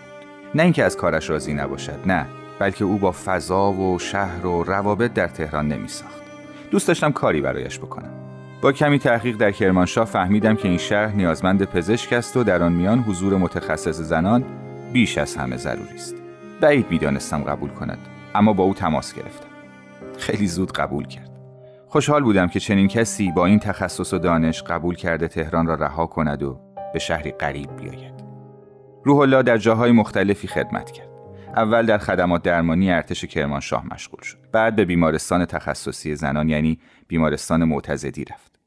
نه 0.55 0.63
اینکه 0.63 0.83
از 0.83 0.97
کارش 0.97 1.29
راضی 1.29 1.53
نباشد 1.53 1.99
نه 2.05 2.25
بلکه 2.59 2.85
او 2.85 2.97
با 2.97 3.11
فضا 3.11 3.71
و 3.71 3.99
شهر 3.99 4.45
و 4.45 4.63
روابط 4.63 5.13
در 5.13 5.27
تهران 5.27 5.67
نمی 5.67 5.87
ساخت 5.87 6.21
دوست 6.71 6.87
داشتم 6.87 7.11
کاری 7.11 7.41
برایش 7.41 7.79
بکنم. 7.79 8.11
با 8.61 8.71
کمی 8.71 8.99
تحقیق 8.99 9.37
در 9.37 9.51
کرمانشاه 9.51 10.05
فهمیدم 10.05 10.55
که 10.55 10.67
این 10.67 10.77
شهر 10.77 11.15
نیازمند 11.15 11.63
پزشک 11.63 12.13
است 12.13 12.37
و 12.37 12.43
در 12.43 12.63
آن 12.63 12.73
میان 12.73 12.99
حضور 12.99 13.37
متخصص 13.37 14.01
زنان 14.01 14.43
بیش 14.93 15.17
از 15.17 15.35
همه 15.35 15.57
ضروری 15.57 15.95
است. 15.95 16.15
بعید 16.61 16.85
می‌دانستم 16.89 17.43
قبول 17.43 17.69
کند 17.69 17.99
اما 18.35 18.53
با 18.53 18.63
او 18.63 18.73
تماس 18.73 19.13
گرفتم. 19.13 19.47
خیلی 20.17 20.47
زود 20.47 20.71
قبول 20.71 21.07
کرد. 21.07 21.36
خوشحال 21.89 22.23
بودم 22.23 22.47
که 22.47 22.59
چنین 22.59 22.87
کسی 22.87 23.31
با 23.31 23.45
این 23.45 23.59
تخصص 23.59 24.13
و 24.13 24.17
دانش 24.17 24.63
قبول 24.63 24.95
کرده 24.95 25.27
تهران 25.27 25.67
را 25.67 25.75
رها 25.75 26.07
کند 26.07 26.43
و 26.43 26.59
به 26.93 26.99
شهری 26.99 27.31
غریب 27.31 27.75
بیاید. 27.75 28.23
روح 29.03 29.19
الله 29.19 29.43
در 29.43 29.57
جاهای 29.57 29.91
مختلفی 29.91 30.47
خدمت 30.47 30.91
کرد. 30.91 31.09
اول 31.55 31.85
در 31.85 31.97
خدمات 31.97 32.43
درمانی 32.43 32.91
ارتش 32.91 33.25
کرمانشاه 33.25 33.85
مشغول 33.93 34.21
شد. 34.21 34.37
بعد 34.51 34.75
به 34.75 34.85
بیمارستان 34.85 35.45
تخصصی 35.45 36.15
زنان 36.15 36.49
یعنی 36.49 36.79
بیمارستان 37.07 37.63
معتزدی 37.63 38.25
رفت. 38.25 38.59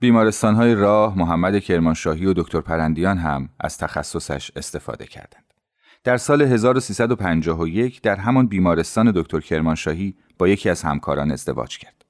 بیمارستانهای 0.00 0.74
راه، 0.74 1.18
محمد 1.18 1.58
کرمانشاهی 1.58 2.26
و 2.26 2.32
دکتر 2.32 2.60
پرندیان 2.60 3.18
هم 3.18 3.48
از 3.60 3.78
تخصصش 3.78 4.50
استفاده 4.56 5.06
کردند. 5.06 5.52
در 6.04 6.16
سال 6.16 6.42
1351 6.42 8.02
در 8.02 8.16
همان 8.16 8.46
بیمارستان 8.46 9.12
دکتر 9.14 9.40
کرمانشاهی 9.40 10.14
با 10.38 10.48
یکی 10.48 10.70
از 10.70 10.82
همکاران 10.82 11.32
ازدواج 11.32 11.78
کرد. 11.78 12.05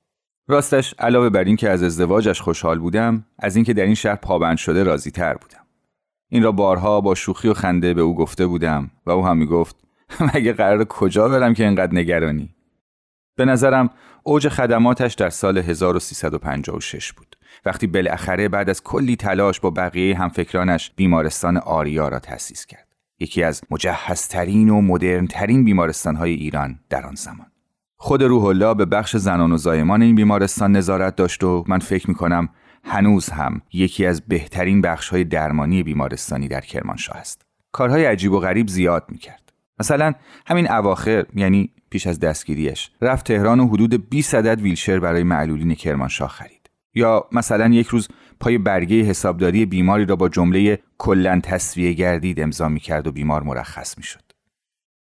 راستش 0.49 0.95
علاوه 0.99 1.29
بر 1.29 1.45
این 1.45 1.57
که 1.57 1.71
از 1.71 1.83
ازدواجش 1.83 2.41
خوشحال 2.41 2.79
بودم 2.79 3.25
از 3.39 3.57
اینکه 3.57 3.75
در 3.75 3.85
این 3.85 3.95
شهر 3.95 4.17
پابند 4.17 4.57
شده 4.57 4.83
راضی 4.83 5.11
تر 5.11 5.35
بودم. 5.35 5.67
این 6.29 6.43
را 6.43 6.53
بارها 6.53 7.01
با 7.01 7.15
شوخی 7.15 7.49
و 7.49 7.55
خنده 7.55 7.95
به 7.95 8.01
او 8.01 8.15
گفته 8.15 8.47
بودم 8.47 8.91
و 9.07 9.11
او 9.11 9.27
هم 9.27 9.37
می‌گفت 9.37 9.77
مگه 10.35 10.53
قرار 10.53 10.85
کجا 10.85 11.29
برم 11.29 11.55
که 11.55 11.65
اینقدر 11.65 11.95
نگرانی؟ 11.95 12.55
به 13.37 13.45
نظرم 13.45 13.91
اوج 14.23 14.49
خدماتش 14.49 15.15
در 15.15 15.31
سال 15.31 15.59
1356 15.59 17.13
بود. 17.13 17.37
وقتی 17.65 17.87
بالاخره 17.87 18.49
بعد 18.49 18.71
از 18.71 18.83
کلی 18.83 19.17
تلاش 19.17 19.61
با 19.61 19.71
بقیه 19.71 20.19
همفکرانش 20.19 20.93
بیمارستان 20.97 21.57
آریا 21.57 22.09
را 22.09 22.19
تأسیس 22.19 22.67
کرد. 22.67 22.89
یکی 23.21 23.43
از 23.43 23.63
مجهزترین 23.71 24.71
و 24.71 24.81
مدرنترین 24.81 25.65
بیمارستانهای 25.65 26.33
ایران 26.33 26.81
در 26.91 27.07
آن 27.07 27.15
زمان. 27.15 27.56
خود 27.99 28.23
روح 28.23 28.45
الله 28.45 28.75
به 28.75 28.85
بخش 28.85 29.17
زنان 29.17 29.53
و 29.53 29.57
زایمان 29.57 30.03
این 30.03 30.15
بیمارستان 30.15 30.73
نظارت 30.73 31.17
داشت 31.17 31.45
و 31.45 31.65
من 31.69 31.79
فکر 31.79 32.09
می 32.09 32.15
کنم 32.15 32.49
هنوز 32.85 33.29
هم 33.29 33.63
یکی 33.73 34.07
از 34.07 34.23
بهترین 34.29 34.81
بخش 34.81 35.09
های 35.09 35.25
درمانی 35.25 35.83
بیمارستانی 35.83 36.49
در 36.49 36.61
کرمانشاه 36.61 37.17
است. 37.17 37.43
کارهای 37.73 38.05
عجیب 38.05 38.33
و 38.33 38.41
غریب 38.41 38.69
زیاد 38.69 39.05
می 39.09 39.19
کرد. 39.19 39.53
مثلا 39.81 40.13
همین 40.47 40.71
اواخر 40.71 41.27
یعنی 41.35 41.71
پیش 41.91 42.07
از 42.07 42.21
دستگیریش 42.21 42.91
رفت 43.03 43.27
تهران 43.27 43.61
و 43.61 43.69
حدود 43.69 44.09
20 44.11 44.35
عدد 44.35 44.61
ویلشر 44.61 45.01
برای 45.01 45.23
معلولین 45.23 45.75
کرمانشاه 45.75 46.29
خرید. 46.29 46.71
یا 46.95 47.25
مثلا 47.33 47.69
یک 47.69 47.87
روز 47.87 48.09
پای 48.41 48.59
برگه 48.59 49.03
حسابداری 49.03 49.67
بیماری 49.67 50.05
را 50.05 50.17
با 50.17 50.29
جمله 50.29 50.79
کلا 50.99 51.41
تصویه 51.43 51.93
گردید 51.93 52.41
امضا 52.41 52.69
می 52.69 52.81
کرد 52.81 53.07
و 53.07 53.13
بیمار 53.13 53.43
مرخص 53.43 53.99
می 53.99 54.05
شد. 54.05 54.26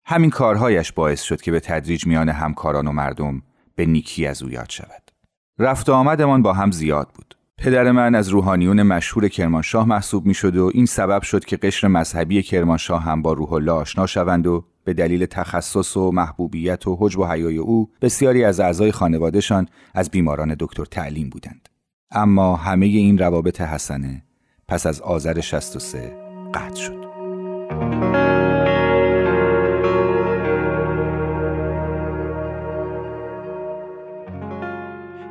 همین 0.07 0.31
کارهایش 0.31 0.93
باعث 0.93 1.23
شد 1.23 1.41
که 1.41 1.51
به 1.51 1.61
تدریج 1.61 2.07
میان 2.07 2.29
همکاران 2.29 2.87
و 2.87 2.93
مردم 2.93 3.43
به 3.77 3.87
نیکی 3.87 4.27
از 4.27 4.43
او 4.43 4.51
یاد 4.51 4.71
شود. 4.71 5.11
رفت 5.59 5.89
و 5.89 5.93
آمدمان 5.93 6.43
با 6.43 6.53
هم 6.53 6.71
زیاد 6.71 7.09
بود. 7.15 7.35
پدر 7.59 7.91
من 7.93 8.15
از 8.15 8.29
روحانیون 8.29 8.83
مشهور 8.83 9.29
کرمانشاه 9.29 9.89
محسوب 9.89 10.27
می 10.27 10.35
شد 10.35 10.57
و 10.57 10.71
این 10.75 10.87
سبب 10.87 11.23
شد 11.23 11.45
که 11.45 11.57
قشر 11.57 11.89
مذهبی 11.89 12.43
کرمانشاه 12.43 13.03
هم 13.03 13.23
با 13.23 13.33
روح 13.33 13.53
الله 13.53 13.73
آشنا 13.73 14.07
شوند 14.07 14.47
و 14.47 14.65
به 14.85 14.95
دلیل 14.95 15.27
تخصص 15.27 15.97
و 15.97 16.11
محبوبیت 16.11 16.87
و 16.87 16.97
حجب 17.01 17.19
و 17.19 17.27
حیای 17.27 17.57
او 17.57 17.91
بسیاری 18.01 18.45
از 18.45 18.61
اعضای 18.61 18.93
خانوادهشان 18.93 19.69
از 19.95 20.11
بیماران 20.11 20.57
دکتر 20.61 20.85
تعلیم 20.85 21.31
بودند. 21.31 21.69
اما 22.11 22.57
همه 22.57 22.87
این 22.87 23.19
روابط 23.19 23.61
حسنه 23.61 24.23
پس 24.69 24.87
از 24.87 25.01
آذر 25.01 25.41
63 25.41 26.13
قطع 26.55 26.81
شد. 26.81 28.24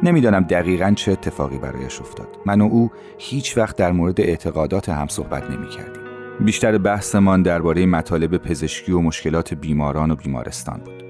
نمی‌دانم 0.04 0.44
دقیقا 0.44 0.94
چه 0.96 1.12
اتفاقی 1.12 1.58
برایش 1.58 2.02
افتاد. 2.02 2.28
من 2.46 2.62
و 2.62 2.64
او 2.64 2.92
هیچ 3.18 3.58
وقت 3.58 3.76
در 3.76 3.92
مورد 3.92 4.22
اعتقادات 4.22 4.90
هم 4.90 5.08
صحبت 5.08 5.50
نمی 5.52 5.70
کردیم 5.70 6.04
بیشتر 6.40 6.78
بحثمان 6.78 7.42
درباره 7.42 7.86
مطالب 7.86 8.38
پزشکی 8.38 8.92
و 8.92 9.00
مشکلات 9.00 9.54
بیماران 9.54 10.12
و 10.12 10.16
بیمارستان 10.16 10.82
بود. 10.86 11.04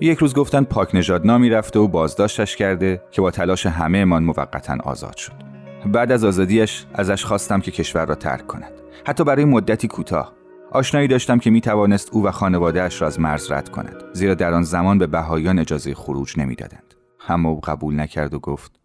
یک 0.00 0.18
روز 0.18 0.34
گفتن 0.34 0.64
پاک 0.64 0.94
نژاد 0.94 1.26
نامی 1.26 1.50
رفته 1.50 1.78
و 1.78 1.88
بازداشتش 1.88 2.56
کرده 2.56 3.02
که 3.10 3.22
با 3.22 3.30
تلاش 3.30 3.66
همه 3.66 4.04
من 4.04 4.22
موقتا 4.22 4.76
آزاد 4.84 5.16
شد. 5.16 5.32
بعد 5.86 6.12
از 6.12 6.24
آزادیش 6.24 6.86
ازش 6.94 7.24
خواستم 7.24 7.60
که 7.60 7.70
کشور 7.70 8.06
را 8.06 8.14
ترک 8.14 8.46
کند. 8.46 8.72
حتی 9.06 9.24
برای 9.24 9.44
مدتی 9.44 9.88
کوتاه. 9.88 10.32
آشنایی 10.70 11.08
داشتم 11.08 11.38
که 11.38 11.50
می 11.50 11.60
توانست 11.60 12.08
او 12.12 12.24
و 12.24 12.30
خانوادهاش 12.30 13.00
را 13.00 13.06
از 13.06 13.20
مرز 13.20 13.52
رد 13.52 13.68
کند 13.68 14.04
زیرا 14.12 14.34
در 14.34 14.52
آن 14.54 14.62
زمان 14.62 14.98
به 14.98 15.06
بهایان 15.06 15.58
اجازه 15.58 15.94
خروج 15.94 16.38
نمی‌دادند. 16.38 16.94
اما 17.28 17.54
قبول 17.54 18.00
نکرد 18.00 18.34
و 18.34 18.38
گفت 18.38 18.80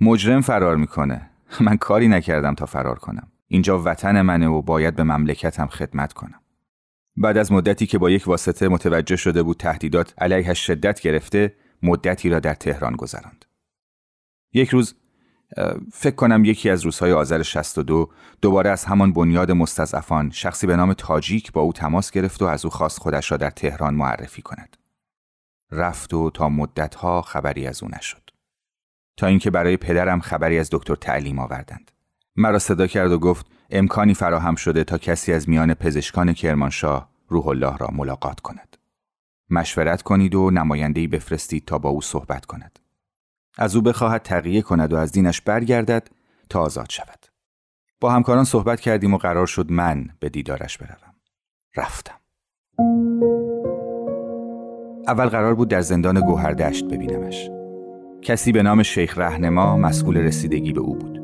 مجرم 0.00 0.40
فرار 0.40 0.76
می‌کنه. 0.76 1.30
من 1.60 1.76
کاری 1.76 2.08
نکردم 2.08 2.54
تا 2.54 2.66
فرار 2.66 2.98
کنم. 2.98 3.28
اینجا 3.48 3.82
وطن 3.82 4.22
منه 4.22 4.48
و 4.48 4.62
باید 4.62 4.96
به 4.96 5.04
مملکتم 5.04 5.66
خدمت 5.66 6.12
کنم. 6.12 6.40
بعد 7.16 7.38
از 7.38 7.52
مدتی 7.52 7.86
که 7.86 7.98
با 7.98 8.10
یک 8.10 8.28
واسطه 8.28 8.68
متوجه 8.68 9.16
شده 9.16 9.42
بود 9.42 9.56
تهدیدات 9.56 10.14
علیهش 10.18 10.66
شدت 10.66 11.00
گرفته 11.00 11.54
مدتی 11.82 12.28
را 12.28 12.40
در 12.40 12.54
تهران 12.54 12.96
گذراند. 12.96 13.44
یک 14.52 14.68
روز 14.68 14.94
فکر 15.92 16.14
کنم 16.14 16.44
یکی 16.44 16.70
از 16.70 16.82
روزهای 16.82 17.12
آذر 17.12 17.42
62 17.42 18.10
دوباره 18.42 18.70
از 18.70 18.84
همان 18.84 19.12
بنیاد 19.12 19.50
مستضعفان 19.50 20.30
شخصی 20.30 20.66
به 20.66 20.76
نام 20.76 20.92
تاجیک 20.92 21.52
با 21.52 21.60
او 21.60 21.72
تماس 21.72 22.10
گرفت 22.10 22.42
و 22.42 22.44
از 22.44 22.64
او 22.64 22.70
خواست 22.70 22.98
خودش 22.98 23.30
را 23.30 23.36
در 23.36 23.50
تهران 23.50 23.94
معرفی 23.94 24.42
کند. 24.42 24.76
رفت 25.70 26.14
و 26.14 26.30
تا 26.30 26.48
مدتها 26.48 27.22
خبری 27.22 27.66
از 27.66 27.82
او 27.82 27.88
نشد. 27.88 28.30
تا 29.16 29.26
اینکه 29.26 29.50
برای 29.50 29.76
پدرم 29.76 30.20
خبری 30.20 30.58
از 30.58 30.68
دکتر 30.72 30.94
تعلیم 30.94 31.38
آوردند. 31.38 31.90
مرا 32.36 32.58
صدا 32.58 32.86
کرد 32.86 33.12
و 33.12 33.18
گفت 33.18 33.46
امکانی 33.70 34.14
فراهم 34.14 34.54
شده 34.54 34.84
تا 34.84 34.98
کسی 34.98 35.32
از 35.32 35.48
میان 35.48 35.74
پزشکان 35.74 36.32
کرمانشاه 36.32 37.10
روح 37.28 37.46
الله 37.46 37.76
را 37.76 37.88
ملاقات 37.92 38.40
کند. 38.40 38.76
مشورت 39.50 40.02
کنید 40.02 40.34
و 40.34 40.50
نمایندهی 40.50 41.06
بفرستید 41.06 41.64
تا 41.64 41.78
با 41.78 41.88
او 41.88 42.00
صحبت 42.02 42.46
کند. 42.46 42.78
از 43.58 43.76
او 43.76 43.82
بخواهد 43.82 44.22
تقیه 44.22 44.62
کند 44.62 44.92
و 44.92 44.96
از 44.96 45.12
دینش 45.12 45.40
برگردد 45.40 46.08
تا 46.50 46.60
آزاد 46.60 46.90
شود. 46.90 47.26
با 48.00 48.12
همکاران 48.12 48.44
صحبت 48.44 48.80
کردیم 48.80 49.14
و 49.14 49.18
قرار 49.18 49.46
شد 49.46 49.70
من 49.70 50.10
به 50.20 50.28
دیدارش 50.28 50.78
بروم. 50.78 51.14
رفتم. 51.76 52.20
اول 55.08 55.26
قرار 55.26 55.54
بود 55.54 55.68
در 55.68 55.80
زندان 55.80 56.20
گوهردشت 56.20 56.84
ببینمش. 56.84 57.50
کسی 58.22 58.52
به 58.52 58.62
نام 58.62 58.82
شیخ 58.82 59.18
رهنما 59.18 59.76
مسئول 59.76 60.16
رسیدگی 60.16 60.72
به 60.72 60.80
او 60.80 60.94
بود. 60.94 61.22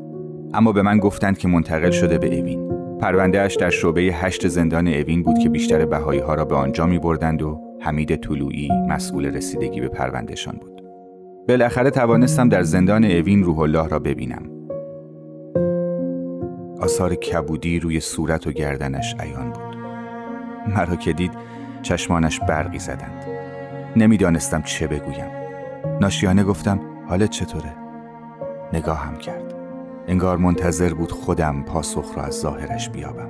اما 0.53 0.71
به 0.71 0.81
من 0.81 0.97
گفتند 0.97 1.37
که 1.37 1.47
منتقل 1.47 1.91
شده 1.91 2.17
به 2.17 2.39
اوین. 2.39 2.69
پروندهش 2.99 3.55
در 3.55 3.69
شعبه 3.69 4.01
هشت 4.01 4.47
زندان 4.47 4.87
اوین 4.87 5.23
بود 5.23 5.37
که 5.37 5.49
بیشتر 5.49 5.85
بهایی 5.85 6.19
ها 6.19 6.33
را 6.33 6.45
به 6.45 6.55
آنجا 6.55 6.85
می 6.85 6.99
بردند 6.99 7.41
و 7.41 7.61
حمید 7.81 8.15
طلوعی 8.15 8.69
مسئول 8.89 9.25
رسیدگی 9.25 9.81
به 9.81 9.87
پروندهشان 9.87 10.55
بود. 10.55 10.83
بالاخره 11.47 11.89
توانستم 11.89 12.49
در 12.49 12.63
زندان 12.63 13.03
اوین 13.05 13.43
روح 13.43 13.59
الله 13.59 13.87
را 13.87 13.99
ببینم. 13.99 14.43
آثار 16.79 17.15
کبودی 17.15 17.79
روی 17.79 17.99
صورت 17.99 18.47
و 18.47 18.51
گردنش 18.51 19.15
عیان 19.19 19.49
بود. 19.49 19.77
مرا 20.75 20.95
که 20.95 21.13
دید 21.13 21.31
چشمانش 21.81 22.39
برقی 22.39 22.79
زدند. 22.79 23.32
نمی‌دانستم 23.95 24.61
چه 24.61 24.87
بگویم. 24.87 25.27
ناشیانه 26.01 26.43
گفتم 26.43 26.79
حالت 27.09 27.29
چطوره؟ 27.29 27.73
نگاهم 28.73 29.17
کرد. 29.17 29.53
انگار 30.07 30.37
منتظر 30.37 30.93
بود 30.93 31.11
خودم 31.11 31.63
پاسخ 31.63 32.17
را 32.17 32.23
از 32.23 32.33
ظاهرش 32.33 32.89
بیابم. 32.89 33.29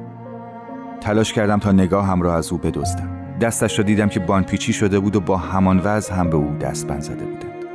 تلاش 1.01 1.33
کردم 1.33 1.59
تا 1.59 1.71
نگاهم 1.71 2.21
را 2.21 2.35
از 2.35 2.51
او 2.51 2.57
بدزدم. 2.57 3.09
دستش 3.41 3.79
را 3.79 3.85
دیدم 3.85 4.09
که 4.09 4.19
بانپیچی 4.19 4.73
شده 4.73 4.99
بود 4.99 5.15
و 5.15 5.19
با 5.19 5.37
همان 5.37 5.81
وضع 5.83 6.13
هم 6.13 6.29
به 6.29 6.35
او 6.35 6.57
دست 6.61 6.99
زده 6.99 7.25
بودند. 7.25 7.65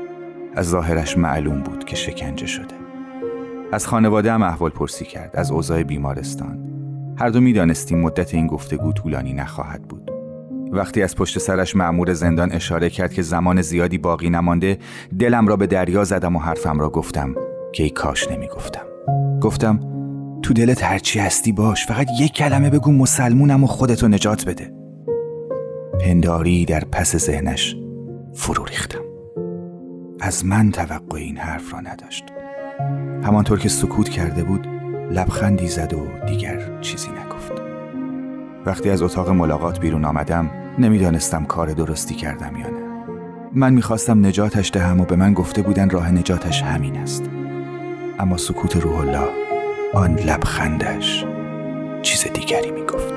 از 0.54 0.68
ظاهرش 0.68 1.18
معلوم 1.18 1.62
بود 1.62 1.84
که 1.84 1.96
شکنجه 1.96 2.46
شده. 2.46 2.74
از 3.72 3.86
خانواده 3.86 4.32
هم 4.32 4.42
احوال 4.42 4.70
پرسی 4.70 5.04
کرد 5.04 5.36
از 5.36 5.50
اوضاع 5.50 5.82
بیمارستان. 5.82 6.58
هر 7.18 7.28
دو 7.28 7.40
می‌دانستیم 7.40 8.00
مدت 8.00 8.34
این 8.34 8.46
گفتگو 8.46 8.92
طولانی 8.92 9.32
نخواهد 9.32 9.82
بود. 9.82 10.07
وقتی 10.72 11.02
از 11.02 11.16
پشت 11.16 11.38
سرش 11.38 11.76
معمور 11.76 12.12
زندان 12.12 12.52
اشاره 12.52 12.90
کرد 12.90 13.12
که 13.12 13.22
زمان 13.22 13.62
زیادی 13.62 13.98
باقی 13.98 14.30
نمانده 14.30 14.78
دلم 15.18 15.46
را 15.46 15.56
به 15.56 15.66
دریا 15.66 16.04
زدم 16.04 16.36
و 16.36 16.38
حرفم 16.38 16.80
را 16.80 16.90
گفتم 16.90 17.34
که 17.72 17.82
ای 17.82 17.90
کاش 17.90 18.30
نمی 18.30 18.48
گفتم 18.48 18.82
گفتم 19.40 19.80
تو 20.42 20.54
دلت 20.54 20.84
هرچی 20.84 21.18
هستی 21.18 21.52
باش 21.52 21.86
فقط 21.86 22.06
یک 22.20 22.32
کلمه 22.32 22.70
بگو 22.70 22.92
مسلمونم 22.92 23.64
و 23.64 23.66
خودتو 23.66 24.08
نجات 24.08 24.44
بده. 24.44 24.72
پنداری 26.00 26.64
در 26.64 26.84
پس 26.92 27.16
ذهنش 27.16 27.76
فرو 28.34 28.64
ریختم. 28.64 29.04
از 30.20 30.44
من 30.46 30.70
توقع 30.70 31.18
این 31.18 31.36
حرف 31.36 31.72
را 31.72 31.80
نداشت. 31.80 32.24
همانطور 33.22 33.58
که 33.58 33.68
سکوت 33.68 34.08
کرده 34.08 34.44
بود 34.44 34.66
لبخندی 35.10 35.68
زد 35.68 35.94
و 35.94 36.26
دیگر 36.26 36.80
چیزی 36.80 37.08
نگفت 37.08 37.27
وقتی 38.68 38.90
از 38.90 39.02
اتاق 39.02 39.28
ملاقات 39.28 39.80
بیرون 39.80 40.04
آمدم 40.04 40.50
نمی‌دانستم 40.78 41.44
کار 41.44 41.72
درستی 41.72 42.14
کردم 42.14 42.56
یا 42.56 42.68
نه. 42.68 42.80
من 43.52 43.72
می‌خواستم 43.72 44.26
نجاتش 44.26 44.70
دهم 44.74 45.00
و 45.00 45.04
به 45.04 45.16
من 45.16 45.34
گفته 45.34 45.62
بودن 45.62 45.90
راه 45.90 46.10
نجاتش 46.10 46.62
همین 46.62 46.96
است. 46.96 47.30
اما 48.18 48.36
سکوت 48.36 48.76
روح 48.76 48.98
الله 48.98 49.28
آن 49.94 50.14
لبخندش 50.14 51.24
چیز 52.02 52.32
دیگری 52.32 52.70
می‌گفت. 52.70 53.14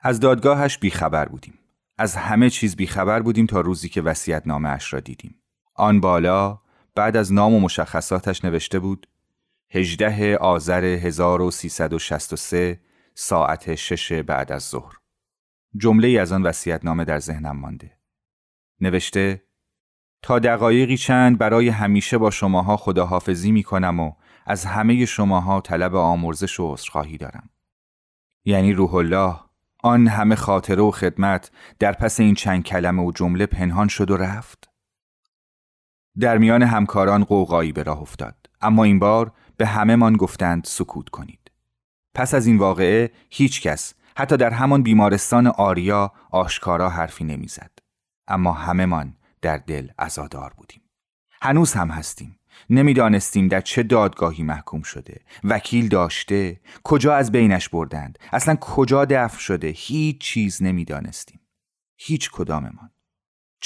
از 0.00 0.20
دادگاهش 0.20 0.78
بیخبر 0.78 1.24
بودیم. 1.24 1.54
از 1.98 2.16
همه 2.16 2.50
چیز 2.50 2.76
بیخبر 2.76 3.22
بودیم 3.22 3.46
تا 3.46 3.60
روزی 3.60 3.88
که 3.88 4.02
وسیعت 4.02 4.46
نامه 4.46 4.68
اش 4.68 4.92
را 4.92 5.00
دیدیم. 5.00 5.34
آن 5.74 6.00
بالا 6.00 6.58
بعد 6.96 7.16
از 7.16 7.32
نام 7.32 7.54
و 7.54 7.60
مشخصاتش 7.60 8.44
نوشته 8.44 8.78
بود 8.78 9.06
18 9.70 10.36
آذر 10.36 10.84
1363 10.84 12.80
ساعت 13.14 13.74
6 13.74 14.12
بعد 14.12 14.52
از 14.52 14.62
ظهر. 14.62 14.94
جمله 15.76 16.20
از 16.20 16.32
آن 16.32 16.42
وسیعت 16.42 16.84
نامه 16.84 17.04
در 17.04 17.18
ذهنم 17.18 17.56
مانده. 17.56 17.98
نوشته 18.80 19.42
تا 20.22 20.38
دقایقی 20.38 20.96
چند 20.96 21.38
برای 21.38 21.68
همیشه 21.68 22.18
با 22.18 22.30
شماها 22.30 22.76
خداحافظی 22.76 23.52
می 23.52 23.62
کنم 23.62 24.00
و 24.00 24.12
از 24.46 24.64
همه 24.64 25.04
شماها 25.04 25.60
طلب 25.60 25.94
آمرزش 25.94 26.60
و 26.60 26.72
عذرخواهی 26.72 27.18
دارم. 27.18 27.50
یعنی 28.44 28.72
روح 28.72 28.94
الله 28.94 29.36
آن 29.82 30.08
همه 30.08 30.34
خاطره 30.34 30.82
و 30.82 30.90
خدمت 30.90 31.50
در 31.78 31.92
پس 31.92 32.20
این 32.20 32.34
چند 32.34 32.64
کلمه 32.64 33.02
و 33.02 33.12
جمله 33.12 33.46
پنهان 33.46 33.88
شد 33.88 34.10
و 34.10 34.16
رفت. 34.16 34.75
در 36.20 36.38
میان 36.38 36.62
همکاران 36.62 37.24
قوقایی 37.24 37.72
به 37.72 37.82
راه 37.82 38.00
افتاد. 38.00 38.36
اما 38.60 38.84
این 38.84 38.98
بار 38.98 39.32
به 39.56 39.66
همه 39.66 39.96
من 39.96 40.12
گفتند 40.12 40.64
سکوت 40.64 41.08
کنید. 41.08 41.50
پس 42.14 42.34
از 42.34 42.46
این 42.46 42.58
واقعه 42.58 43.10
هیچ 43.30 43.62
کس 43.62 43.94
حتی 44.16 44.36
در 44.36 44.50
همان 44.50 44.82
بیمارستان 44.82 45.46
آریا 45.46 46.12
آشکارا 46.30 46.90
حرفی 46.90 47.24
نمی‌زد. 47.24 47.70
اما 48.28 48.52
همه 48.52 48.86
من 48.86 49.14
در 49.42 49.56
دل 49.56 49.88
ازادار 49.98 50.52
بودیم. 50.56 50.82
هنوز 51.42 51.72
هم 51.72 51.90
هستیم. 51.90 52.38
نمی‌دانستیم 52.70 53.48
در 53.48 53.60
چه 53.60 53.82
دادگاهی 53.82 54.42
محکوم 54.42 54.82
شده. 54.82 55.20
وکیل 55.44 55.88
داشته 55.88 56.60
کجا 56.84 57.14
از 57.14 57.32
بینش 57.32 57.68
بردند. 57.68 58.18
اصلا 58.32 58.56
کجا 58.56 59.04
دفن 59.04 59.38
شده؟ 59.38 59.68
هیچ 59.76 60.18
چیز 60.18 60.62
نمی‌دانستیم. 60.62 61.40
هیچ 61.96 62.30
کداممان. 62.30 62.90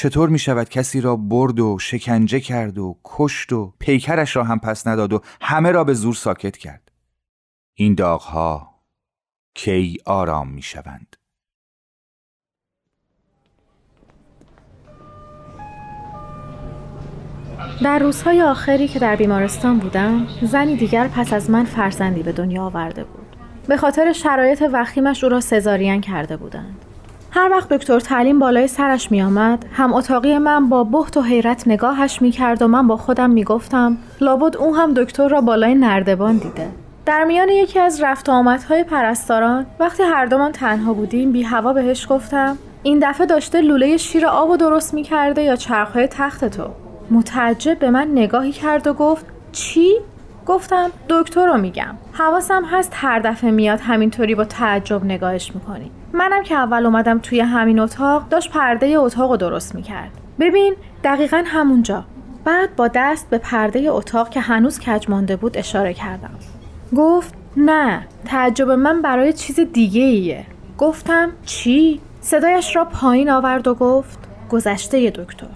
چطور 0.00 0.28
می 0.28 0.38
شود 0.38 0.68
کسی 0.68 1.00
را 1.00 1.16
برد 1.16 1.60
و 1.60 1.78
شکنجه 1.78 2.40
کرد 2.40 2.78
و 2.78 2.98
کشت 3.04 3.52
و 3.52 3.74
پیکرش 3.78 4.36
را 4.36 4.44
هم 4.44 4.58
پس 4.58 4.86
نداد 4.86 5.12
و 5.12 5.20
همه 5.40 5.70
را 5.70 5.84
به 5.84 5.94
زور 5.94 6.14
ساکت 6.14 6.56
کرد؟ 6.56 6.92
این 7.74 7.94
داغها 7.94 8.74
کی 9.54 9.98
آرام 10.06 10.48
می 10.48 10.62
شوند؟ 10.62 11.16
در 17.82 17.98
روزهای 17.98 18.42
آخری 18.42 18.88
که 18.88 18.98
در 18.98 19.16
بیمارستان 19.16 19.78
بودم 19.78 20.26
زنی 20.42 20.76
دیگر 20.76 21.08
پس 21.08 21.32
از 21.32 21.50
من 21.50 21.64
فرزندی 21.64 22.22
به 22.22 22.32
دنیا 22.32 22.62
آورده 22.62 23.04
بود. 23.04 23.36
به 23.68 23.76
خاطر 23.76 24.12
شرایط 24.12 24.64
وخیمش 24.72 25.24
او 25.24 25.30
را 25.30 25.40
سزارین 25.40 26.00
کرده 26.00 26.36
بودند. 26.36 26.89
هر 27.32 27.50
وقت 27.50 27.72
دکتر 27.72 28.00
تعلیم 28.00 28.38
بالای 28.38 28.66
سرش 28.66 29.10
می 29.10 29.22
آمد 29.22 29.64
هم 29.72 29.94
اتاقی 29.94 30.38
من 30.38 30.68
با 30.68 30.84
بحت 30.84 31.16
و 31.16 31.22
حیرت 31.22 31.68
نگاهش 31.68 32.22
می 32.22 32.30
کرد 32.30 32.62
و 32.62 32.68
من 32.68 32.86
با 32.86 32.96
خودم 32.96 33.30
می 33.30 33.44
گفتم 33.44 33.96
لابد 34.20 34.56
او 34.56 34.76
هم 34.76 34.94
دکتر 34.94 35.28
را 35.28 35.40
بالای 35.40 35.74
نردبان 35.74 36.36
دیده 36.36 36.68
در 37.06 37.24
میان 37.24 37.48
یکی 37.48 37.78
از 37.78 38.02
رفت 38.02 38.28
آمدهای 38.28 38.84
پرستاران 38.84 39.66
وقتی 39.80 40.02
هر 40.02 40.26
دومان 40.26 40.52
تنها 40.52 40.92
بودیم 40.92 41.32
بی 41.32 41.42
هوا 41.42 41.72
بهش 41.72 42.06
گفتم 42.10 42.58
این 42.82 42.98
دفعه 43.02 43.26
داشته 43.26 43.60
لوله 43.60 43.96
شیر 43.96 44.26
آب 44.26 44.50
و 44.50 44.56
درست 44.56 44.94
می 44.94 45.02
کرده 45.02 45.42
یا 45.42 45.56
چرخهای 45.56 46.06
تخت 46.06 46.44
تو 46.44 46.64
متعجب 47.10 47.78
به 47.78 47.90
من 47.90 48.08
نگاهی 48.12 48.52
کرد 48.52 48.86
و 48.86 48.92
گفت 48.92 49.26
چی؟ 49.52 49.90
گفتم 50.50 50.90
دکتر 51.08 51.46
رو 51.46 51.58
میگم. 51.58 51.94
حواسم 52.12 52.64
هست 52.64 52.92
هر 52.94 53.18
دفعه 53.18 53.50
میاد 53.50 53.80
همینطوری 53.80 54.34
با 54.34 54.44
تعجب 54.44 55.04
نگاهش 55.04 55.54
می‌کنی. 55.54 55.90
منم 56.12 56.42
که 56.42 56.54
اول 56.54 56.86
اومدم 56.86 57.18
توی 57.18 57.40
همین 57.40 57.80
اتاق 57.80 58.28
داشت 58.28 58.50
پرده 58.50 58.86
اتاق 58.86 59.30
رو 59.30 59.36
درست 59.36 59.74
می‌کرد. 59.74 60.10
ببین 60.40 60.74
دقیقا 61.04 61.42
همونجا. 61.46 62.04
بعد 62.44 62.76
با 62.76 62.88
دست 62.88 63.30
به 63.30 63.38
پرده 63.38 63.90
اتاق 63.90 64.30
که 64.30 64.40
هنوز 64.40 64.80
کج 64.80 65.10
مانده 65.10 65.36
بود 65.36 65.58
اشاره 65.58 65.94
کردم. 65.94 66.30
گفت 66.96 67.34
نه 67.56 68.06
تعجب 68.24 68.70
من 68.70 69.02
برای 69.02 69.32
چیز 69.32 69.60
دیگه 69.60 70.02
ایه 70.02 70.46
گفتم 70.78 71.30
چی؟ 71.44 72.00
صدایش 72.20 72.76
را 72.76 72.84
پایین 72.84 73.30
آورد 73.30 73.68
و 73.68 73.74
گفت 73.74 74.18
گذشته 74.50 75.10
دکتر. 75.10 75.46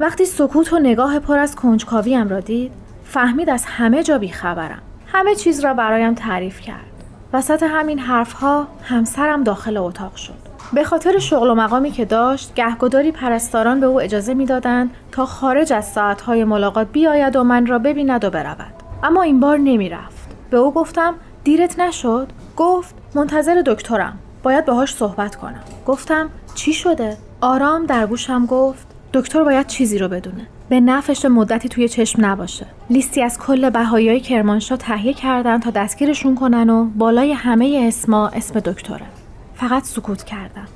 وقتی 0.00 0.24
سکوت 0.24 0.72
و 0.72 0.78
نگاه 0.78 1.18
پر 1.18 1.38
از 1.38 1.56
کنجکاویم 1.56 2.28
را 2.28 2.40
دید 2.40 2.83
فهمید 3.14 3.50
از 3.50 3.64
همه 3.64 4.02
جا 4.02 4.18
بیخبرم. 4.18 4.82
همه 5.06 5.34
چیز 5.34 5.60
را 5.60 5.74
برایم 5.74 6.14
تعریف 6.14 6.60
کرد. 6.60 7.04
وسط 7.32 7.62
همین 7.62 7.98
حرفها 7.98 8.66
همسرم 8.82 9.44
داخل 9.44 9.76
اتاق 9.76 10.16
شد. 10.16 10.34
به 10.72 10.84
خاطر 10.84 11.18
شغل 11.18 11.50
و 11.50 11.54
مقامی 11.54 11.90
که 11.90 12.04
داشت 12.04 12.54
گهگداری 12.54 13.12
پرستاران 13.12 13.80
به 13.80 13.86
او 13.86 14.00
اجازه 14.00 14.34
می‌دادند 14.34 14.90
تا 15.12 15.26
خارج 15.26 15.72
از 15.72 15.88
ساعتهای 15.88 16.44
ملاقات 16.44 16.88
بیاید 16.92 17.36
و 17.36 17.44
من 17.44 17.66
را 17.66 17.78
ببیند 17.78 18.24
و 18.24 18.30
برود. 18.30 18.74
اما 19.02 19.22
این 19.22 19.40
بار 19.40 19.58
نمی‌رفت. 19.58 20.28
به 20.50 20.56
او 20.56 20.72
گفتم 20.72 21.14
دیرت 21.44 21.78
نشد؟ 21.78 22.28
گفت 22.56 22.94
منتظر 23.14 23.62
دکترم. 23.66 24.18
باید 24.42 24.64
باهاش 24.64 24.94
صحبت 24.94 25.36
کنم. 25.36 25.62
گفتم 25.86 26.30
چی 26.54 26.72
شده؟ 26.72 27.16
آرام 27.40 27.86
در 27.86 28.06
گوشم 28.06 28.46
گفت 28.46 28.86
دکتر 29.12 29.44
باید 29.44 29.66
چیزی 29.66 29.98
رو 29.98 30.08
بدونه. 30.08 30.46
به 30.68 30.80
نفش 30.80 31.24
مدتی 31.24 31.68
توی 31.68 31.88
چشم 31.88 32.24
نباشه. 32.24 32.66
لیستی 32.90 33.22
از 33.22 33.38
کل 33.38 33.70
بهاییای 33.70 34.20
کرمانشاه 34.20 34.78
تهیه 34.78 35.12
کردن 35.12 35.60
تا 35.60 35.70
دستگیرشون 35.70 36.34
کنن 36.34 36.70
و 36.70 36.84
بالای 36.84 37.32
همه 37.32 37.84
اسما 37.88 38.28
اسم 38.28 38.60
دکتره. 38.60 39.06
فقط 39.54 39.84
سکوت 39.84 40.24
کردم 40.24 40.66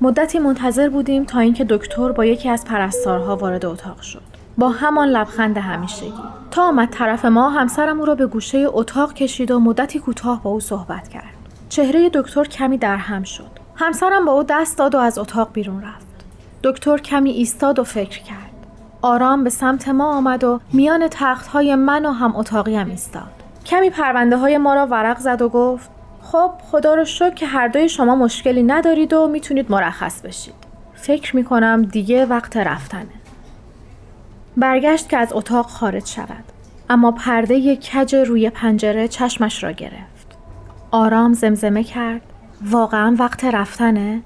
مدتی 0.00 0.38
منتظر 0.38 0.88
بودیم 0.88 1.24
تا 1.24 1.38
اینکه 1.38 1.64
دکتر 1.64 2.12
با 2.12 2.24
یکی 2.24 2.48
از 2.48 2.64
پرستارها 2.64 3.36
وارد 3.36 3.64
اتاق 3.64 4.00
شد. 4.00 4.22
با 4.58 4.68
همان 4.68 5.08
لبخند 5.08 5.58
همیشگی. 5.58 6.12
تا 6.50 6.62
آمد 6.62 6.90
طرف 6.90 7.24
ما 7.24 7.50
همسرم 7.50 8.00
او 8.00 8.06
را 8.06 8.14
به 8.14 8.26
گوشه 8.26 8.66
اتاق 8.68 9.14
کشید 9.14 9.50
و 9.50 9.60
مدتی 9.60 9.98
کوتاه 9.98 10.42
با 10.42 10.50
او 10.50 10.60
صحبت 10.60 11.08
کرد. 11.08 11.36
چهره 11.68 12.10
دکتر 12.14 12.44
کمی 12.44 12.78
درهم 12.78 13.22
شد. 13.22 13.50
همسرم 13.74 14.24
با 14.24 14.32
او 14.32 14.42
دست 14.42 14.78
داد 14.78 14.94
و 14.94 14.98
از 14.98 15.18
اتاق 15.18 15.52
بیرون 15.52 15.82
رفت. 15.82 16.06
دکتر 16.62 16.98
کمی 16.98 17.30
ایستاد 17.30 17.78
و 17.78 17.84
فکر 17.84 18.22
کرد. 18.22 18.45
آرام 19.06 19.44
به 19.44 19.50
سمت 19.50 19.88
ما 19.88 20.16
آمد 20.16 20.44
و 20.44 20.60
میان 20.72 21.08
تخت 21.10 21.46
های 21.46 21.74
من 21.74 22.06
و 22.06 22.10
هم 22.10 22.36
اتاقیم 22.36 22.88
ایستاد. 22.88 23.32
کمی 23.66 23.90
پرونده 23.90 24.36
های 24.36 24.58
ما 24.58 24.74
را 24.74 24.86
ورق 24.86 25.18
زد 25.18 25.42
و 25.42 25.48
گفت 25.48 25.90
خب 26.22 26.50
خدا 26.70 26.94
رو 26.94 27.04
شکر 27.04 27.30
که 27.30 27.46
هر 27.46 27.68
دوی 27.68 27.88
شما 27.88 28.16
مشکلی 28.16 28.62
ندارید 28.62 29.12
و 29.12 29.28
می‌تونید 29.28 29.70
مرخص 29.70 30.20
بشید. 30.20 30.54
فکر 30.94 31.36
می‌کنم 31.36 31.82
دیگه 31.82 32.26
وقت 32.26 32.56
رفتنه. 32.56 33.06
برگشت 34.56 35.08
که 35.08 35.16
از 35.16 35.32
اتاق 35.32 35.66
خارج 35.66 36.06
شود. 36.06 36.44
اما 36.90 37.12
پرده 37.12 37.76
کج 37.76 38.14
روی 38.14 38.50
پنجره 38.50 39.08
چشمش 39.08 39.64
را 39.64 39.70
گرفت. 39.70 40.36
آرام 40.90 41.32
زمزمه 41.32 41.84
کرد. 41.84 42.20
واقعا 42.70 43.16
وقت 43.18 43.44
رفتنه؟ 43.44 44.22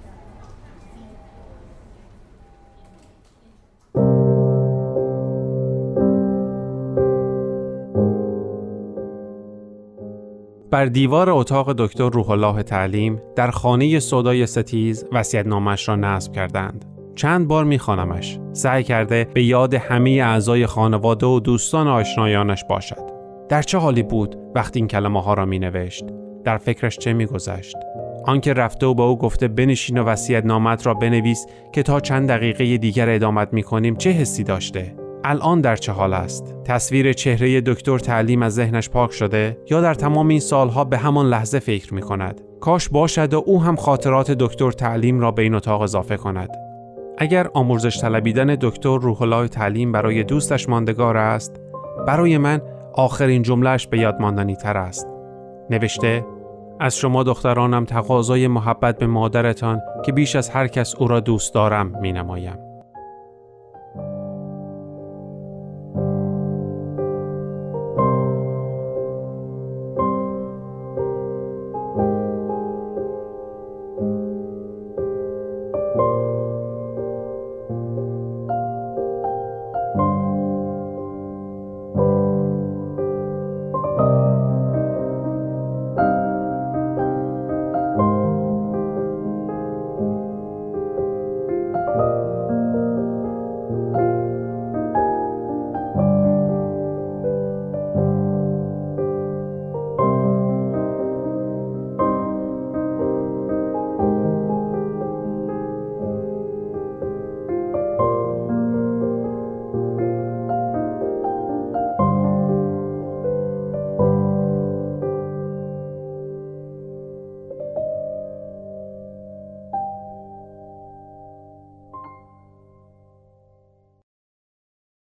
بر 10.71 10.87
دیوار 10.87 11.31
اتاق 11.31 11.73
دکتر 11.73 12.11
روح 12.11 12.31
الله 12.31 12.63
تعلیم 12.63 13.23
در 13.37 13.51
خانه 13.51 13.99
سودای 13.99 14.47
ستیز 14.47 15.05
نامش 15.47 15.89
را 15.89 15.97
نصب 15.97 16.33
کردند. 16.33 16.85
چند 17.15 17.49
بار 17.49 17.65
میخوانمش. 17.65 18.39
سعی 18.53 18.83
کرده 18.83 19.27
به 19.35 19.43
یاد 19.43 19.75
همه 19.75 20.11
اعضای 20.11 20.67
خانواده 20.67 21.27
و 21.27 21.41
دوستان 21.41 21.89
آشنایانش 21.89 22.65
باشد. 22.65 23.11
در 23.49 23.63
چه 23.63 23.79
حالی 23.79 24.03
بود 24.03 24.37
وقتی 24.55 24.79
این 24.79 24.89
کلمه 24.89 25.23
ها 25.23 25.35
را 25.35 25.45
می 25.45 25.59
نوشت 25.59 26.05
در 26.45 26.59
فکرش 26.59 26.99
چه 26.99 27.13
می 27.13 27.27
گذشت 27.27 27.77
آنکه 28.25 28.53
رفته 28.53 28.87
و 28.87 28.95
به 28.95 29.03
او 29.03 29.19
گفته 29.19 29.49
بنشین 29.49 29.99
و 29.99 30.05
وصیت 30.05 30.45
نامت 30.45 30.87
را 30.87 30.95
بنویس 30.95 31.47
که 31.73 31.83
تا 31.83 32.01
چند 32.01 32.29
دقیقه 32.29 32.79
دیگر 32.79 33.11
ادامت 33.11 33.49
می 33.53 33.63
کنیم 33.63 33.97
چه 33.97 34.11
حسی 34.11 34.45
داشته؟ 34.45 35.00
الان 35.25 35.61
در 35.61 35.77
چه 35.77 35.93
حال 35.93 36.15
است؟ 36.15 36.55
تصویر 36.65 37.13
چهره 37.13 37.61
دکتر 37.61 37.99
تعلیم 37.99 38.43
از 38.43 38.55
ذهنش 38.55 38.91
پاک 38.91 39.13
شده 39.13 39.59
یا 39.71 39.81
در 39.81 39.95
تمام 39.95 40.29
این 40.29 40.41
سالها 40.41 40.85
به 40.85 40.99
همان 40.99 41.27
لحظه 41.27 41.59
فکر 41.59 41.95
می 41.95 42.01
کند 42.01 42.41
کاش 42.61 42.89
باشد 42.89 43.35
و 43.35 43.43
او 43.47 43.63
هم 43.63 43.77
خاطرات 43.77 44.31
دکتر 44.31 44.71
تعلیم 44.71 45.21
را 45.21 45.31
به 45.31 45.43
این 45.43 45.55
اتاق 45.55 45.81
اضافه 45.81 46.17
کند. 46.17 46.51
اگر 47.19 47.49
آموزش 47.55 48.01
طلبیدن 48.01 48.57
دکتر 48.61 48.99
روح 48.99 49.23
الله 49.23 49.49
تعلیم 49.49 49.93
برای 49.93 50.25
دوستش 50.25 50.69
ماندگار 50.69 51.17
است 51.17 51.61
برای 52.07 52.39
من 52.39 52.61
آخرین 52.95 53.43
جملهش 53.43 53.87
به 53.87 53.99
یاد 53.99 54.21
ماندنی 54.21 54.57
تر 54.57 54.77
است. 54.77 55.09
نوشته 55.71 56.25
از 56.81 56.97
شما 56.97 57.23
دخترانم 57.23 57.85
تقاضای 57.85 58.49
محبت 58.49 58.99
به 58.99 59.07
مادرتان 59.07 59.81
که 60.05 60.13
بیش 60.13 60.37
از 60.37 60.49
هر 60.51 60.67
کس 60.67 60.95
او 60.95 61.09
را 61.09 61.21
دوست 61.21 61.55
دارم 61.55 62.01
می 62.01 62.13
نمایم. 62.13 62.70